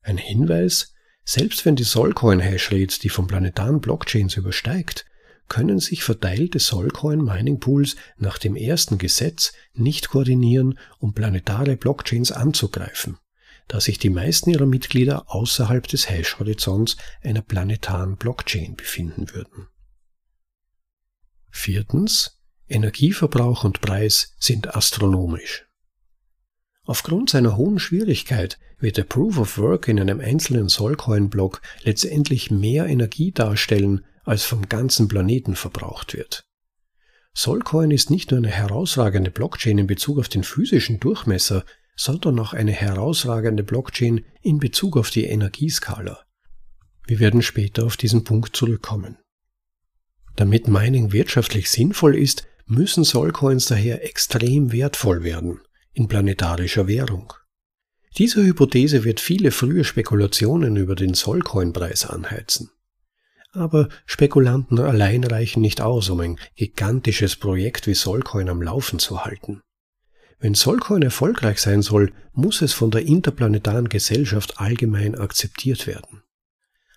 [0.00, 5.04] Ein Hinweis, selbst wenn die Solcoin-Hashrate die von planetaren Blockchains übersteigt,
[5.48, 13.18] können sich verteilte Solcoin-Mining-Pools nach dem ersten Gesetz nicht koordinieren, um planetare Blockchains anzugreifen,
[13.68, 19.68] da sich die meisten ihrer Mitglieder außerhalb des Hash-Horizonts einer planetaren Blockchain befinden würden.
[21.50, 22.40] Viertens.
[22.66, 25.66] Energieverbrauch und Preis sind astronomisch.
[26.86, 32.86] Aufgrund seiner hohen Schwierigkeit wird der Proof of Work in einem einzelnen Solcoin-Block letztendlich mehr
[32.86, 36.44] Energie darstellen, als vom ganzen Planeten verbraucht wird.
[37.34, 41.64] Solcoin ist nicht nur eine herausragende Blockchain in Bezug auf den physischen Durchmesser,
[41.96, 46.24] sondern auch eine herausragende Blockchain in Bezug auf die Energieskala.
[47.06, 49.18] Wir werden später auf diesen Punkt zurückkommen.
[50.36, 55.60] Damit Mining wirtschaftlich sinnvoll ist, müssen Solcoins daher extrem wertvoll werden,
[55.92, 57.32] in planetarischer Währung.
[58.16, 62.70] Diese Hypothese wird viele frühe Spekulationen über den Solcoin-Preis anheizen.
[63.54, 69.24] Aber Spekulanten allein reichen nicht aus, um ein gigantisches Projekt wie Solcoin am Laufen zu
[69.24, 69.62] halten.
[70.40, 76.22] Wenn Solcoin erfolgreich sein soll, muss es von der interplanetaren Gesellschaft allgemein akzeptiert werden.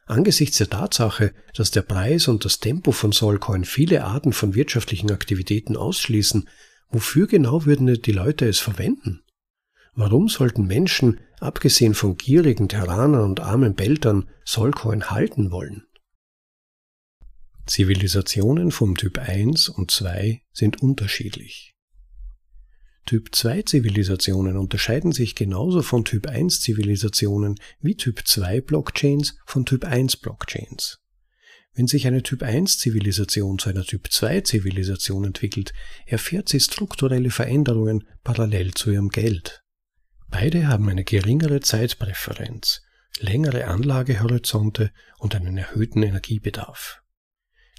[0.07, 5.11] Angesichts der Tatsache, dass der Preis und das Tempo von Solcoin viele Arten von wirtschaftlichen
[5.11, 6.49] Aktivitäten ausschließen,
[6.89, 9.21] wofür genau würden die Leute es verwenden?
[9.93, 15.86] Warum sollten Menschen, abgesehen von gierigen Terranern und armen Beltern, Solcoin halten wollen?
[17.67, 21.75] Zivilisationen vom Typ 1 und 2 sind unterschiedlich.
[23.05, 29.65] Typ 2 Zivilisationen unterscheiden sich genauso von Typ 1 Zivilisationen wie Typ 2 Blockchains von
[29.65, 30.99] Typ 1 Blockchains.
[31.73, 35.73] Wenn sich eine Typ 1 Zivilisation zu einer Typ 2 Zivilisation entwickelt,
[36.05, 39.63] erfährt sie strukturelle Veränderungen parallel zu ihrem Geld.
[40.27, 42.81] Beide haben eine geringere Zeitpräferenz,
[43.19, 47.01] längere Anlagehorizonte und einen erhöhten Energiebedarf.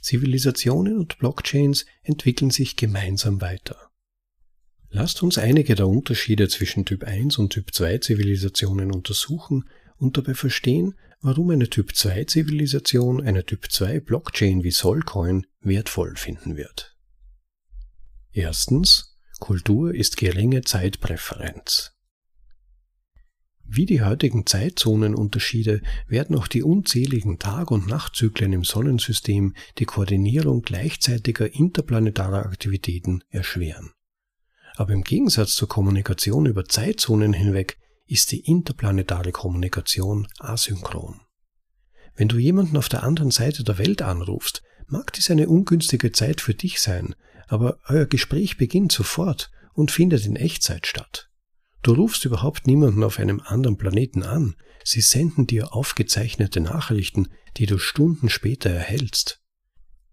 [0.09, 3.91] Zivilisationen und Blockchains entwickeln sich gemeinsam weiter.
[4.89, 9.69] Lasst uns einige der Unterschiede zwischen Typ 1 und Typ 2 Zivilisationen untersuchen
[9.99, 16.17] und dabei verstehen, warum eine Typ 2 Zivilisation eine Typ 2 Blockchain wie Solcoin wertvoll
[16.17, 16.97] finden wird.
[18.33, 21.98] Erstens, Kultur ist geringe Zeitpräferenz.
[23.71, 30.63] Wie die heutigen Zeitzonenunterschiede werden auch die unzähligen Tag- und Nachtzyklen im Sonnensystem die Koordinierung
[30.63, 33.91] gleichzeitiger interplanetarer Aktivitäten erschweren.
[34.77, 37.77] Aber im Gegensatz zur Kommunikation über Zeitzonen hinweg
[38.07, 41.21] ist die interplanetare Kommunikation asynchron.
[42.17, 46.41] Wenn du jemanden auf der anderen Seite der Welt anrufst, mag dies eine ungünstige Zeit
[46.41, 47.15] für dich sein,
[47.49, 51.29] aber euer Gespräch beginnt sofort und findet in Echtzeit statt.
[51.83, 57.67] Du rufst überhaupt niemanden auf einem anderen Planeten an, sie senden dir aufgezeichnete Nachrichten, die
[57.67, 59.41] du Stunden später erhältst.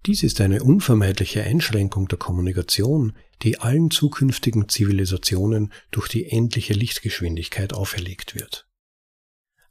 [0.06, 7.74] Dies ist eine unvermeidliche Einschränkung der Kommunikation, die allen zukünftigen Zivilisationen durch die endliche Lichtgeschwindigkeit
[7.74, 8.68] auferlegt wird.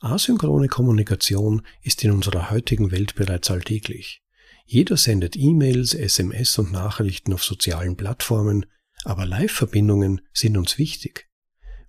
[0.01, 4.23] Asynchrone Kommunikation ist in unserer heutigen Welt bereits alltäglich.
[4.67, 8.67] Jeder sendet E-Mails, SMS und Nachrichten auf sozialen Plattformen,
[9.05, 11.29] aber Live-Verbindungen sind uns wichtig.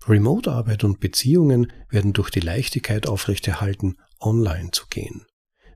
[0.08, 5.26] Remote-Arbeit und Beziehungen werden durch die Leichtigkeit aufrechterhalten, online zu gehen.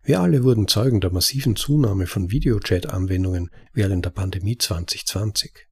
[0.02, 5.66] Wir alle wurden Zeugen der massiven Zunahme von Videochat-Anwendungen während der Pandemie 2020.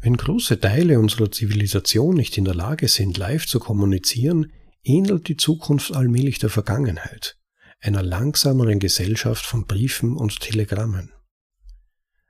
[0.00, 5.36] Wenn große Teile unserer Zivilisation nicht in der Lage sind, live zu kommunizieren, ähnelt die
[5.36, 7.38] Zukunft allmählich der Vergangenheit,
[7.80, 11.12] einer langsameren Gesellschaft von Briefen und Telegrammen.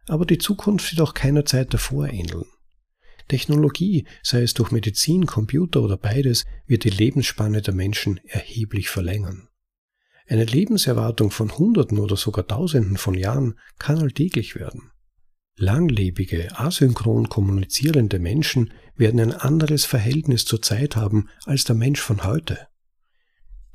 [0.07, 2.47] Aber die Zukunft wird auch keiner Zeit davor ähneln.
[3.31, 9.49] Technologie, sei es durch Medizin, Computer oder beides, wird die Lebensspanne der Menschen erheblich verlängern.
[10.27, 14.91] Eine Lebenserwartung von Hunderten oder sogar Tausenden von Jahren kann alltäglich werden.
[15.57, 22.25] Langlebige, asynchron kommunizierende Menschen werden ein anderes Verhältnis zur Zeit haben als der Mensch von
[22.25, 22.67] heute.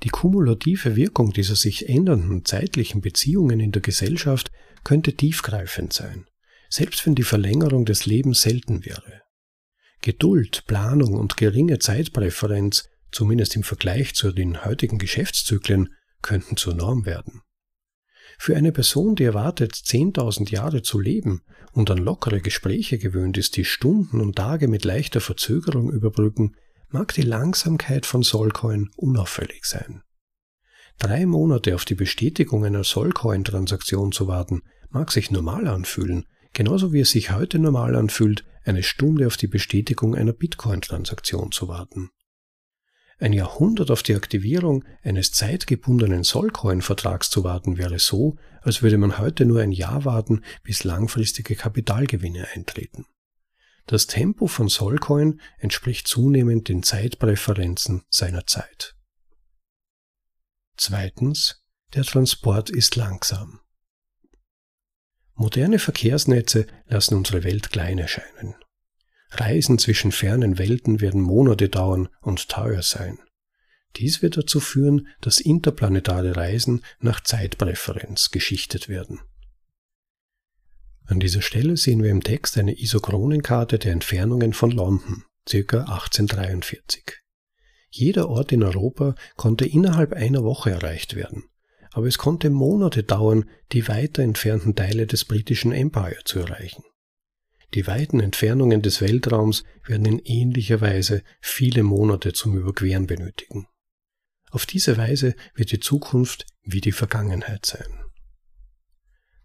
[0.04, 4.52] Die kumulative Wirkung dieser sich ändernden zeitlichen Beziehungen in der Gesellschaft
[4.84, 6.26] könnte tiefgreifend sein,
[6.70, 9.25] selbst wenn die Verlängerung des Lebens selten wäre.
[10.06, 15.90] Geduld, Planung und geringe Zeitpräferenz, zumindest im Vergleich zu den heutigen Geschäftszyklen,
[16.22, 17.42] könnten zur Norm werden.
[18.38, 21.42] Für eine Person, die erwartet, 10.000 Jahre zu leben
[21.72, 26.56] und an lockere Gespräche gewöhnt ist, die Stunden und Tage mit leichter Verzögerung überbrücken,
[26.90, 30.04] mag die Langsamkeit von Solcoin unauffällig sein.
[31.00, 37.02] Drei Monate auf die Bestätigung einer Solcoin-Transaktion zu warten, mag sich normal anfühlen, genauso wie
[37.02, 42.10] es sich heute normal anfühlt, eine Stunde auf die Bestätigung einer Bitcoin-Transaktion zu warten.
[43.20, 49.20] Ein Jahrhundert auf die Aktivierung eines zeitgebundenen Solcoin-Vertrags zu warten wäre so, als würde man
[49.20, 53.06] heute nur ein Jahr warten, bis langfristige Kapitalgewinne eintreten.
[53.86, 58.96] Das Tempo von Solcoin entspricht zunehmend den Zeitpräferenzen seiner Zeit.
[60.76, 61.64] Zweitens,
[61.94, 63.60] der Transport ist langsam.
[65.36, 68.56] Moderne Verkehrsnetze lassen unsere Welt klein erscheinen.
[69.32, 73.20] Reisen zwischen fernen Welten werden Monate dauern und teuer sein.
[73.98, 79.22] Dies wird dazu führen, dass interplanetare Reisen nach Zeitpräferenz geschichtet werden.
[81.06, 85.80] An dieser Stelle sehen wir im Text eine Isochronenkarte der Entfernungen von London, ca.
[85.80, 87.04] 1843.
[87.90, 91.44] Jeder Ort in Europa konnte innerhalb einer Woche erreicht werden,
[91.96, 96.84] aber es konnte Monate dauern, die weiter entfernten Teile des britischen Empire zu erreichen.
[97.74, 103.68] Die weiten Entfernungen des Weltraums werden in ähnlicher Weise viele Monate zum Überqueren benötigen.
[104.52, 107.88] Auf diese Weise wird die Zukunft wie die Vergangenheit sein.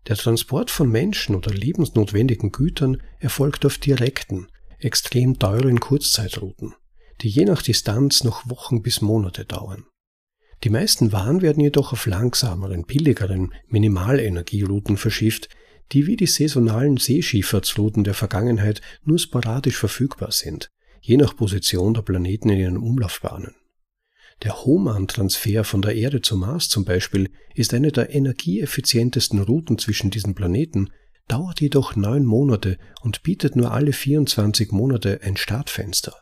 [0.09, 4.49] Der Transport von Menschen oder lebensnotwendigen Gütern erfolgt auf direkten,
[4.81, 6.75] extrem teuren Kurzzeitrouten,
[7.21, 9.87] die je nach Distanz noch Wochen bis Monate dauern.
[10.63, 15.49] Die meisten Waren werden jedoch auf langsameren, billigeren Minimalenergierouten verschifft,
[15.93, 22.03] die wie die saisonalen Seeschifffahrtsrouten der Vergangenheit nur sporadisch verfügbar sind, je nach Position der
[22.03, 23.55] Planeten in ihren Umlaufbahnen.
[24.43, 30.11] Der Hohmann-Transfer von der Erde zum Mars zum Beispiel ist eine der energieeffizientesten Routen zwischen
[30.11, 30.91] diesen Planeten,
[31.29, 36.15] dauert jedoch neun Monate und bietet nur alle 24 Monate ein Startfenster.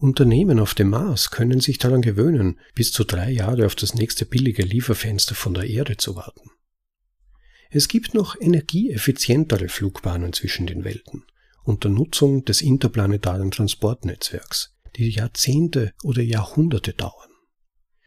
[0.00, 4.24] Unternehmen auf dem Mars können sich daran gewöhnen, bis zu drei Jahre auf das nächste
[4.24, 6.50] billige Lieferfenster von der Erde zu warten.
[7.70, 11.24] Es gibt noch energieeffizientere Flugbahnen zwischen den Welten
[11.64, 17.28] unter Nutzung des interplanetaren Transportnetzwerks, die Jahrzehnte oder Jahrhunderte dauern.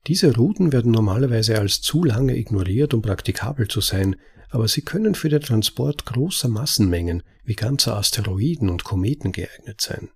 [0.07, 4.17] Diese Routen werden normalerweise als zu lange ignoriert, um praktikabel zu sein,
[4.49, 10.09] aber sie können für den Transport großer Massenmengen wie ganzer Asteroiden und Kometen geeignet sein.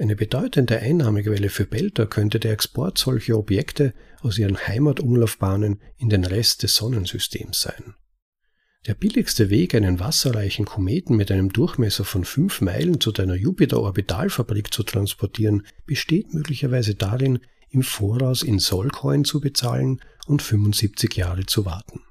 [0.00, 6.24] Eine bedeutende Einnahmequelle für Belter könnte der Export solcher Objekte aus ihren Heimatumlaufbahnen in den
[6.24, 7.94] Rest des Sonnensystems sein.
[8.86, 14.72] Der billigste Weg, einen wasserreichen Kometen mit einem Durchmesser von fünf Meilen zu deiner Jupiter-Orbitalfabrik
[14.72, 17.40] zu transportieren, besteht möglicherweise darin,
[17.70, 22.02] im Voraus in Sollcoin zu bezahlen und 75 Jahre zu warten.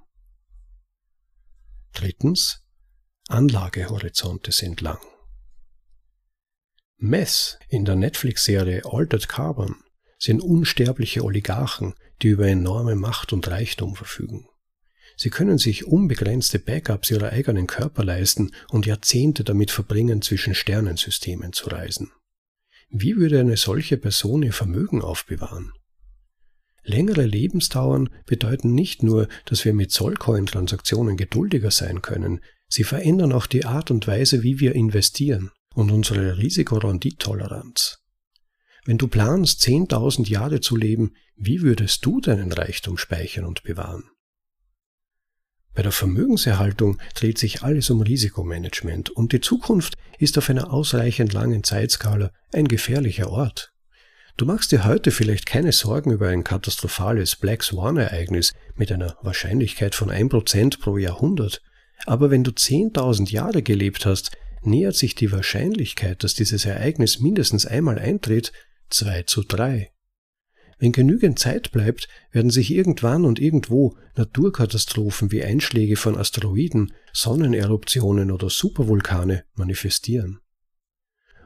[1.93, 2.63] Drittens.
[3.29, 4.99] Anlagehorizonte sind lang.
[6.99, 9.75] Mess in der Netflix-Serie Altered Carbon
[10.17, 11.93] sind unsterbliche Oligarchen,
[12.23, 14.47] die über enorme Macht und Reichtum verfügen.
[15.15, 21.53] Sie können sich unbegrenzte Backups ihrer eigenen Körper leisten und Jahrzehnte damit verbringen, zwischen Sternensystemen
[21.53, 22.11] zu reisen.
[22.89, 25.73] Wie würde eine solche Person ihr Vermögen aufbewahren?
[26.81, 33.45] Längere Lebensdauern bedeuten nicht nur, dass wir mit Zollcoin-Transaktionen geduldiger sein können, sie verändern auch
[33.45, 37.99] die Art und Weise, wie wir investieren und unsere Risikorendittoleranz.
[38.85, 44.09] Wenn du planst, 10.000 Jahre zu leben, wie würdest du deinen Reichtum speichern und bewahren?
[45.75, 51.33] Bei der Vermögenserhaltung dreht sich alles um Risikomanagement und die Zukunft ist auf einer ausreichend
[51.33, 53.71] langen Zeitskala ein gefährlicher Ort.
[54.35, 59.93] Du machst dir heute vielleicht keine Sorgen über ein katastrophales Black Swan-Ereignis mit einer Wahrscheinlichkeit
[59.93, 61.61] von 1% pro Jahrhundert,
[62.07, 64.31] aber wenn du 10.000 Jahre gelebt hast,
[64.61, 68.51] nähert sich die Wahrscheinlichkeit, dass dieses Ereignis mindestens einmal eintritt,
[68.89, 69.91] 2 zu 3.
[70.79, 78.31] Wenn genügend Zeit bleibt, werden sich irgendwann und irgendwo Naturkatastrophen wie Einschläge von Asteroiden, Sonneneruptionen
[78.31, 80.39] oder Supervulkane manifestieren.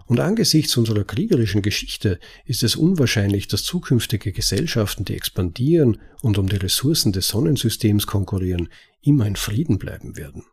[0.05, 6.49] Und angesichts unserer kriegerischen Geschichte ist es unwahrscheinlich, dass zukünftige Gesellschaften, die expandieren und um
[6.49, 8.67] die Ressourcen des Sonnensystems konkurrieren,
[9.01, 10.43] immer in Frieden bleiben werden.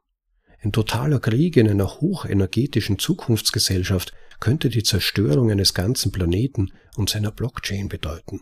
[0.60, 7.30] Ein totaler Krieg in einer hochenergetischen Zukunftsgesellschaft könnte die Zerstörung eines ganzen Planeten und seiner
[7.30, 8.40] Blockchain bedeuten.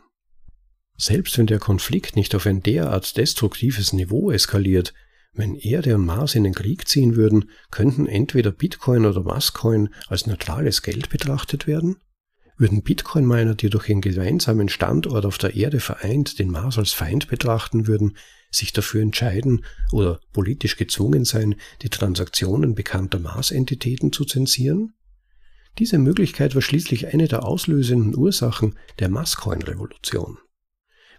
[0.96, 4.94] Selbst wenn der Konflikt nicht auf ein derart destruktives Niveau eskaliert,
[5.34, 10.26] wenn Erde und Mars in den Krieg ziehen würden, könnten entweder Bitcoin oder Masscoin als
[10.26, 11.96] neutrales Geld betrachtet werden?
[12.56, 17.28] Würden Bitcoin-Miner, die durch ihren gemeinsamen Standort auf der Erde vereint den Mars als Feind
[17.28, 18.16] betrachten würden,
[18.50, 24.94] sich dafür entscheiden oder politisch gezwungen sein, die Transaktionen bekannter Marsentitäten zu zensieren?
[25.78, 30.38] Diese Möglichkeit war schließlich eine der auslösenden Ursachen der Masscoin-Revolution.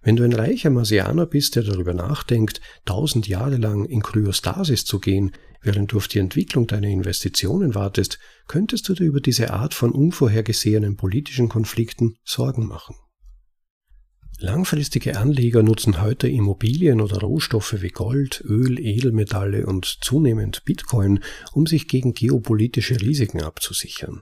[0.02, 5.00] Wenn du ein reicher Marsianer bist, der darüber nachdenkt, tausend Jahre lang in Kryostasis zu
[5.00, 9.74] gehen, während du auf die Entwicklung deiner Investitionen wartest, könntest du dir über diese Art
[9.74, 12.96] von unvorhergesehenen politischen Konflikten Sorgen machen.
[14.40, 21.24] Langfristige Anleger nutzen heute Immobilien oder Rohstoffe wie Gold, Öl, Edelmetalle und zunehmend Bitcoin,
[21.54, 24.22] um sich gegen geopolitische Risiken abzusichern.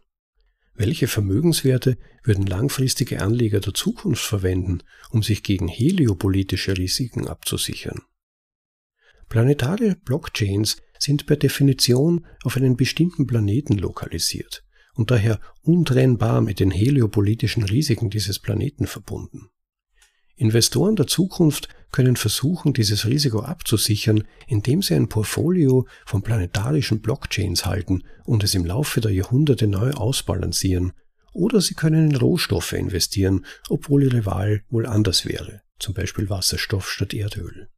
[0.73, 8.01] Welche Vermögenswerte würden langfristige Anleger der Zukunft verwenden, um sich gegen heliopolitische Risiken abzusichern?
[9.27, 14.63] Planetare Blockchains sind per Definition auf einen bestimmten Planeten lokalisiert
[14.93, 19.49] und daher untrennbar mit den heliopolitischen Risiken dieses Planeten verbunden.
[20.35, 27.65] Investoren der Zukunft können versuchen, dieses Risiko abzusichern, indem sie ein Portfolio von planetarischen Blockchains
[27.65, 30.91] halten und es im Laufe der Jahrhunderte neu ausbalancieren,
[31.31, 36.89] oder sie können in Rohstoffe investieren, obwohl ihre Wahl wohl anders wäre, zum Beispiel Wasserstoff
[36.89, 37.69] statt Erdöl.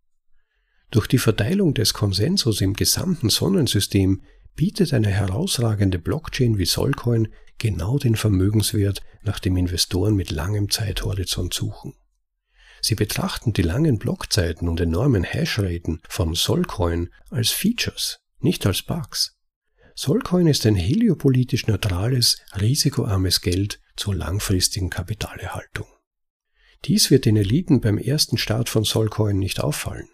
[0.89, 4.21] Durch die Verteilung des Konsensus im gesamten Sonnensystem
[4.55, 7.27] bietet eine herausragende Blockchain wie Solcoin
[7.57, 11.93] genau den Vermögenswert, nach dem Investoren mit langem Zeithorizont suchen.
[12.81, 19.35] Sie betrachten die langen Blockzeiten und enormen Hashraten von Solcoin als Features, nicht als Bugs.
[19.95, 25.87] Solcoin ist ein heliopolitisch neutrales, risikoarmes Geld zur langfristigen Kapitalerhaltung.
[26.85, 30.07] Dies wird den Eliten beim ersten Start von Solcoin nicht auffallen.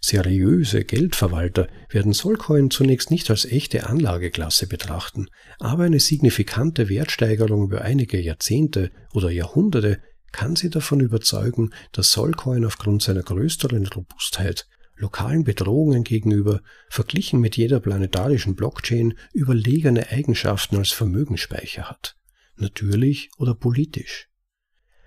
[0.00, 5.28] Seriöse Geldverwalter werden Solcoin zunächst nicht als echte Anlageklasse betrachten,
[5.58, 10.02] aber eine signifikante Wertsteigerung über einige Jahrzehnte oder Jahrhunderte
[10.36, 16.60] kann sie davon überzeugen, dass Solcoin aufgrund seiner größeren Robustheit lokalen Bedrohungen gegenüber,
[16.90, 22.16] verglichen mit jeder planetarischen Blockchain, überlegene Eigenschaften als Vermögensspeicher hat,
[22.56, 24.28] natürlich oder politisch.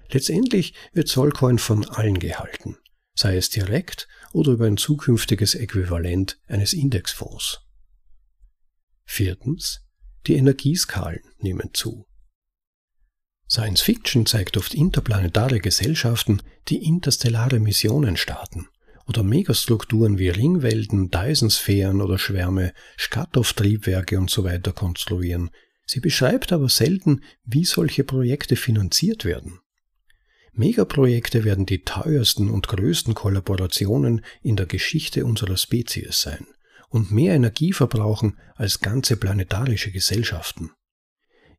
[0.10, 2.78] Letztendlich wird Solcoin von allen gehalten,
[3.14, 7.62] sei es direkt oder über ein zukünftiges Äquivalent eines Indexfonds.
[9.06, 9.86] Viertens.
[10.26, 12.09] Die Energieskalen nehmen zu.
[13.52, 18.68] Science Fiction zeigt oft interplanetare Gesellschaften, die interstellare Missionen starten
[19.08, 25.50] oder Megastrukturen wie Ringwelten, Dyson-Sphären oder Schwärme, Skatov-Triebwerke und so weiter konstruieren.
[25.88, 29.60] Sie beschreibt aber selten, wie solche Projekte finanziert werden.
[30.54, 36.46] Megaprojekte werden die teuersten und größten Kollaborationen in der Geschichte unserer Spezies sein
[36.90, 40.72] und mehr Energie verbrauchen als ganze planetarische Gesellschaften.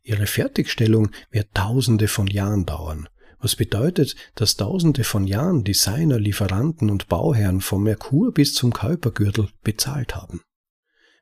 [0.03, 6.91] Ihre Fertigstellung wird Tausende von Jahren dauern, was bedeutet, dass Tausende von Jahren Designer, Lieferanten
[6.91, 10.43] und Bauherren vom Merkur bis zum Kuipergürtel bezahlt haben.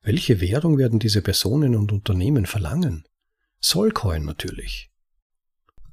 [0.03, 3.05] Welche Währung werden diese Personen und Unternehmen verlangen?
[3.61, 4.91] Solcoin natürlich.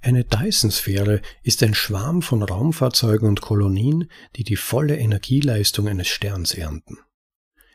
[0.02, 6.54] Eine Dyson-Sphäre ist ein Schwarm von Raumfahrzeugen und Kolonien, die die volle Energieleistung eines Sterns
[6.54, 7.00] ernten.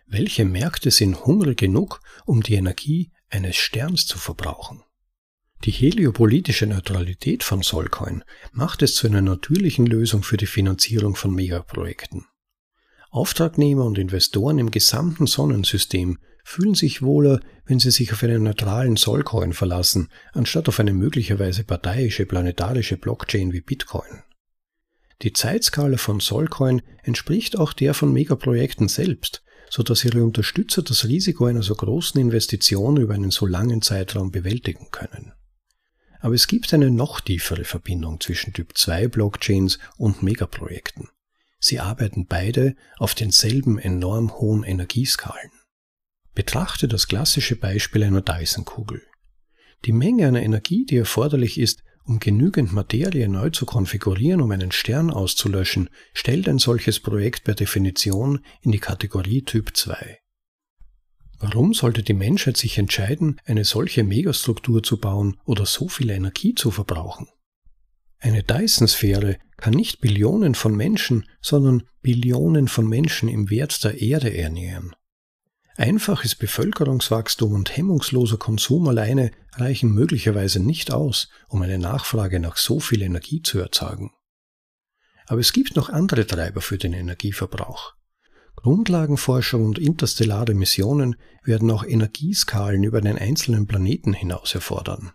[0.07, 4.85] Welche Märkte sind hungrig genug, um die Energie eines Sterns zu verbrauchen?
[5.65, 11.35] Die heliopolitische Neutralität von Solcoin macht es zu einer natürlichen Lösung für die Finanzierung von
[11.35, 12.25] Megaprojekten.
[13.11, 18.97] Auftragnehmer und Investoren im gesamten Sonnensystem fühlen sich wohler, wenn sie sich auf einen neutralen
[18.97, 24.23] Solcoin verlassen, anstatt auf eine möglicherweise parteiische planetarische Blockchain wie Bitcoin.
[25.21, 31.05] Die Zeitskala von Solcoin entspricht auch der von Megaprojekten selbst, so dass ihre Unterstützer das
[31.05, 35.35] Risiko einer so großen Investition über einen so langen Zeitraum bewältigen können.
[36.21, 41.09] Aber es gibt eine noch tiefere Verbindung zwischen Typ 2 Blockchains und Megaprojekten.
[41.59, 45.51] Sie arbeiten beide auf denselben enorm hohen Energieskalen.
[46.35, 49.03] Betrachte das klassische Beispiel einer Dyson-Kugel.
[49.85, 54.73] Die Menge an Energie, die erforderlich ist, um genügend Materie neu zu konfigurieren, um einen
[54.73, 60.19] Stern auszulöschen, stellt ein solches Projekt per Definition in die Kategorie Typ 2.
[61.43, 66.55] Warum sollte die Menschheit sich entscheiden, eine solche Megastruktur zu bauen oder so viel Energie
[66.55, 67.29] zu verbrauchen?
[68.19, 74.37] Eine Dyson-Sphäre kann nicht Billionen von Menschen, sondern Billionen von Menschen im Wert der Erde
[74.37, 74.95] ernähren.
[75.77, 82.81] Einfaches Bevölkerungswachstum und hemmungsloser Konsum alleine reichen möglicherweise nicht aus, um eine Nachfrage nach so
[82.81, 84.13] viel Energie zu erzeugen.
[85.27, 87.95] Aber es gibt noch andere Treiber für den Energieverbrauch.
[88.63, 95.13] Grundlagenforschung und interstellare Missionen werden auch Energieskalen über den einzelnen Planeten hinaus erfordern.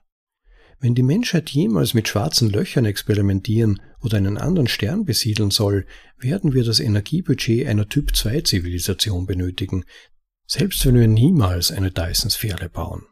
[0.80, 5.86] Wenn die Menschheit jemals mit schwarzen Löchern experimentieren oder einen anderen Stern besiedeln soll,
[6.18, 9.86] werden wir das Energiebudget einer Typ-2-Zivilisation benötigen,
[10.48, 13.04] selbst wenn wir niemals eine Dyson-Sphäre bauen.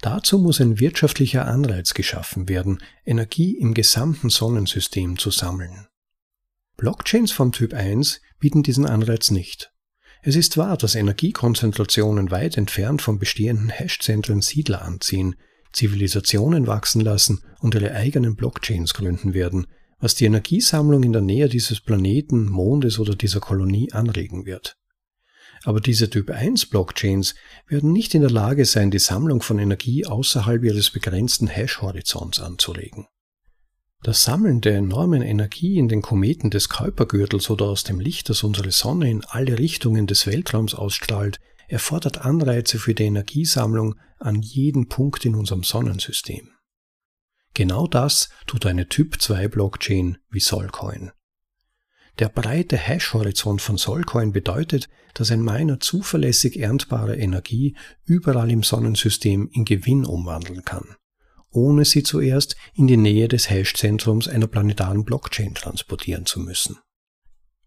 [0.00, 5.86] Dazu muss ein wirtschaftlicher Anreiz geschaffen werden, Energie im gesamten Sonnensystem zu sammeln.
[6.76, 9.72] Blockchains vom Typ 1 bieten diesen Anreiz nicht.
[10.22, 15.36] Es ist wahr, dass Energiekonzentrationen weit entfernt von bestehenden Hashzentren Siedler anziehen,
[15.72, 19.66] Zivilisationen wachsen lassen und ihre eigenen Blockchains gründen werden,
[20.00, 24.76] was die Energiesammlung in der Nähe dieses Planeten, Mondes oder dieser Kolonie anregen wird.
[25.62, 27.34] Aber diese Typ 1 Blockchains
[27.68, 33.06] werden nicht in der Lage sein, die Sammlung von Energie außerhalb ihres begrenzten Hash-Horizonts anzuregen.
[34.04, 38.42] Das Sammeln der enormen Energie in den Kometen des Kuipergürtels oder aus dem Licht, das
[38.42, 44.90] unsere Sonne in alle Richtungen des Weltraums ausstrahlt, erfordert Anreize für die Energiesammlung an jeden
[44.90, 46.50] Punkt in unserem Sonnensystem.
[47.54, 51.10] Genau das tut eine Typ-2-Blockchain wie Solcoin.
[52.18, 57.74] Der breite Hash-Horizont von Solcoin bedeutet, dass ein Miner zuverlässig erntbare Energie
[58.04, 60.94] überall im Sonnensystem in Gewinn umwandeln kann
[61.54, 66.78] ohne sie zuerst in die Nähe des Hash-Zentrums einer planetaren Blockchain transportieren zu müssen.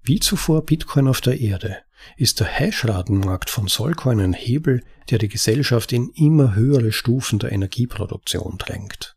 [0.03, 1.79] Wie zuvor Bitcoin auf der Erde
[2.15, 7.51] ist der Hash-Ratenmarkt von Solcoin ein Hebel, der die Gesellschaft in immer höhere Stufen der
[7.51, 9.15] Energieproduktion drängt.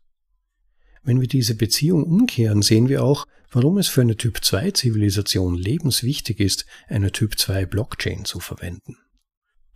[1.03, 6.65] Wenn wir diese Beziehung umkehren, sehen wir auch, warum es für eine Typ-2-Zivilisation lebenswichtig ist,
[6.87, 8.97] eine Typ-2-Blockchain zu verwenden.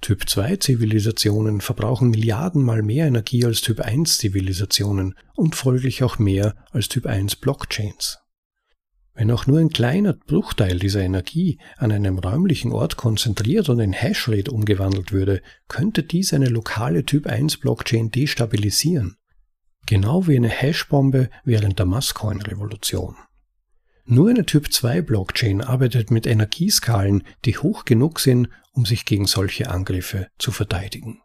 [0.06, 6.54] Typ 2 Zivilisationen verbrauchen Milliardenmal mehr Energie als Typ 1 Zivilisationen und folglich auch mehr
[6.70, 8.20] als Typ 1 Blockchains.
[9.16, 13.94] Wenn auch nur ein kleiner Bruchteil dieser Energie an einem räumlichen Ort konzentriert und in
[13.94, 19.18] Hashrate umgewandelt würde, könnte dies eine lokale Typ 1 Blockchain destabilisieren.
[19.88, 23.16] Genau wie eine Hashbombe während der Masscoin-Revolution.
[24.08, 29.26] Nur eine Typ 2 Blockchain arbeitet mit Energieskalen, die hoch genug sind, um sich gegen
[29.26, 31.22] solche Angriffe zu verteidigen.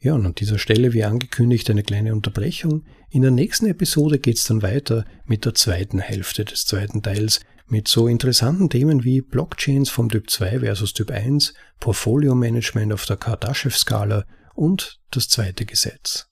[0.00, 2.84] Ja, und an dieser Stelle, wie angekündigt, eine kleine Unterbrechung.
[3.10, 7.40] In der nächsten Episode geht es dann weiter mit der zweiten Hälfte des zweiten Teils,
[7.66, 13.06] mit so interessanten Themen wie Blockchains vom Typ 2 versus Typ 1, Portfolio Management auf
[13.06, 16.28] der Kardashev-Skala und das zweite Gesetz.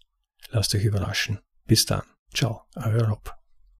[0.51, 1.41] Lasst euch überraschen.
[1.66, 2.03] Bis dann.
[2.33, 3.45] Ciao, euer Rob.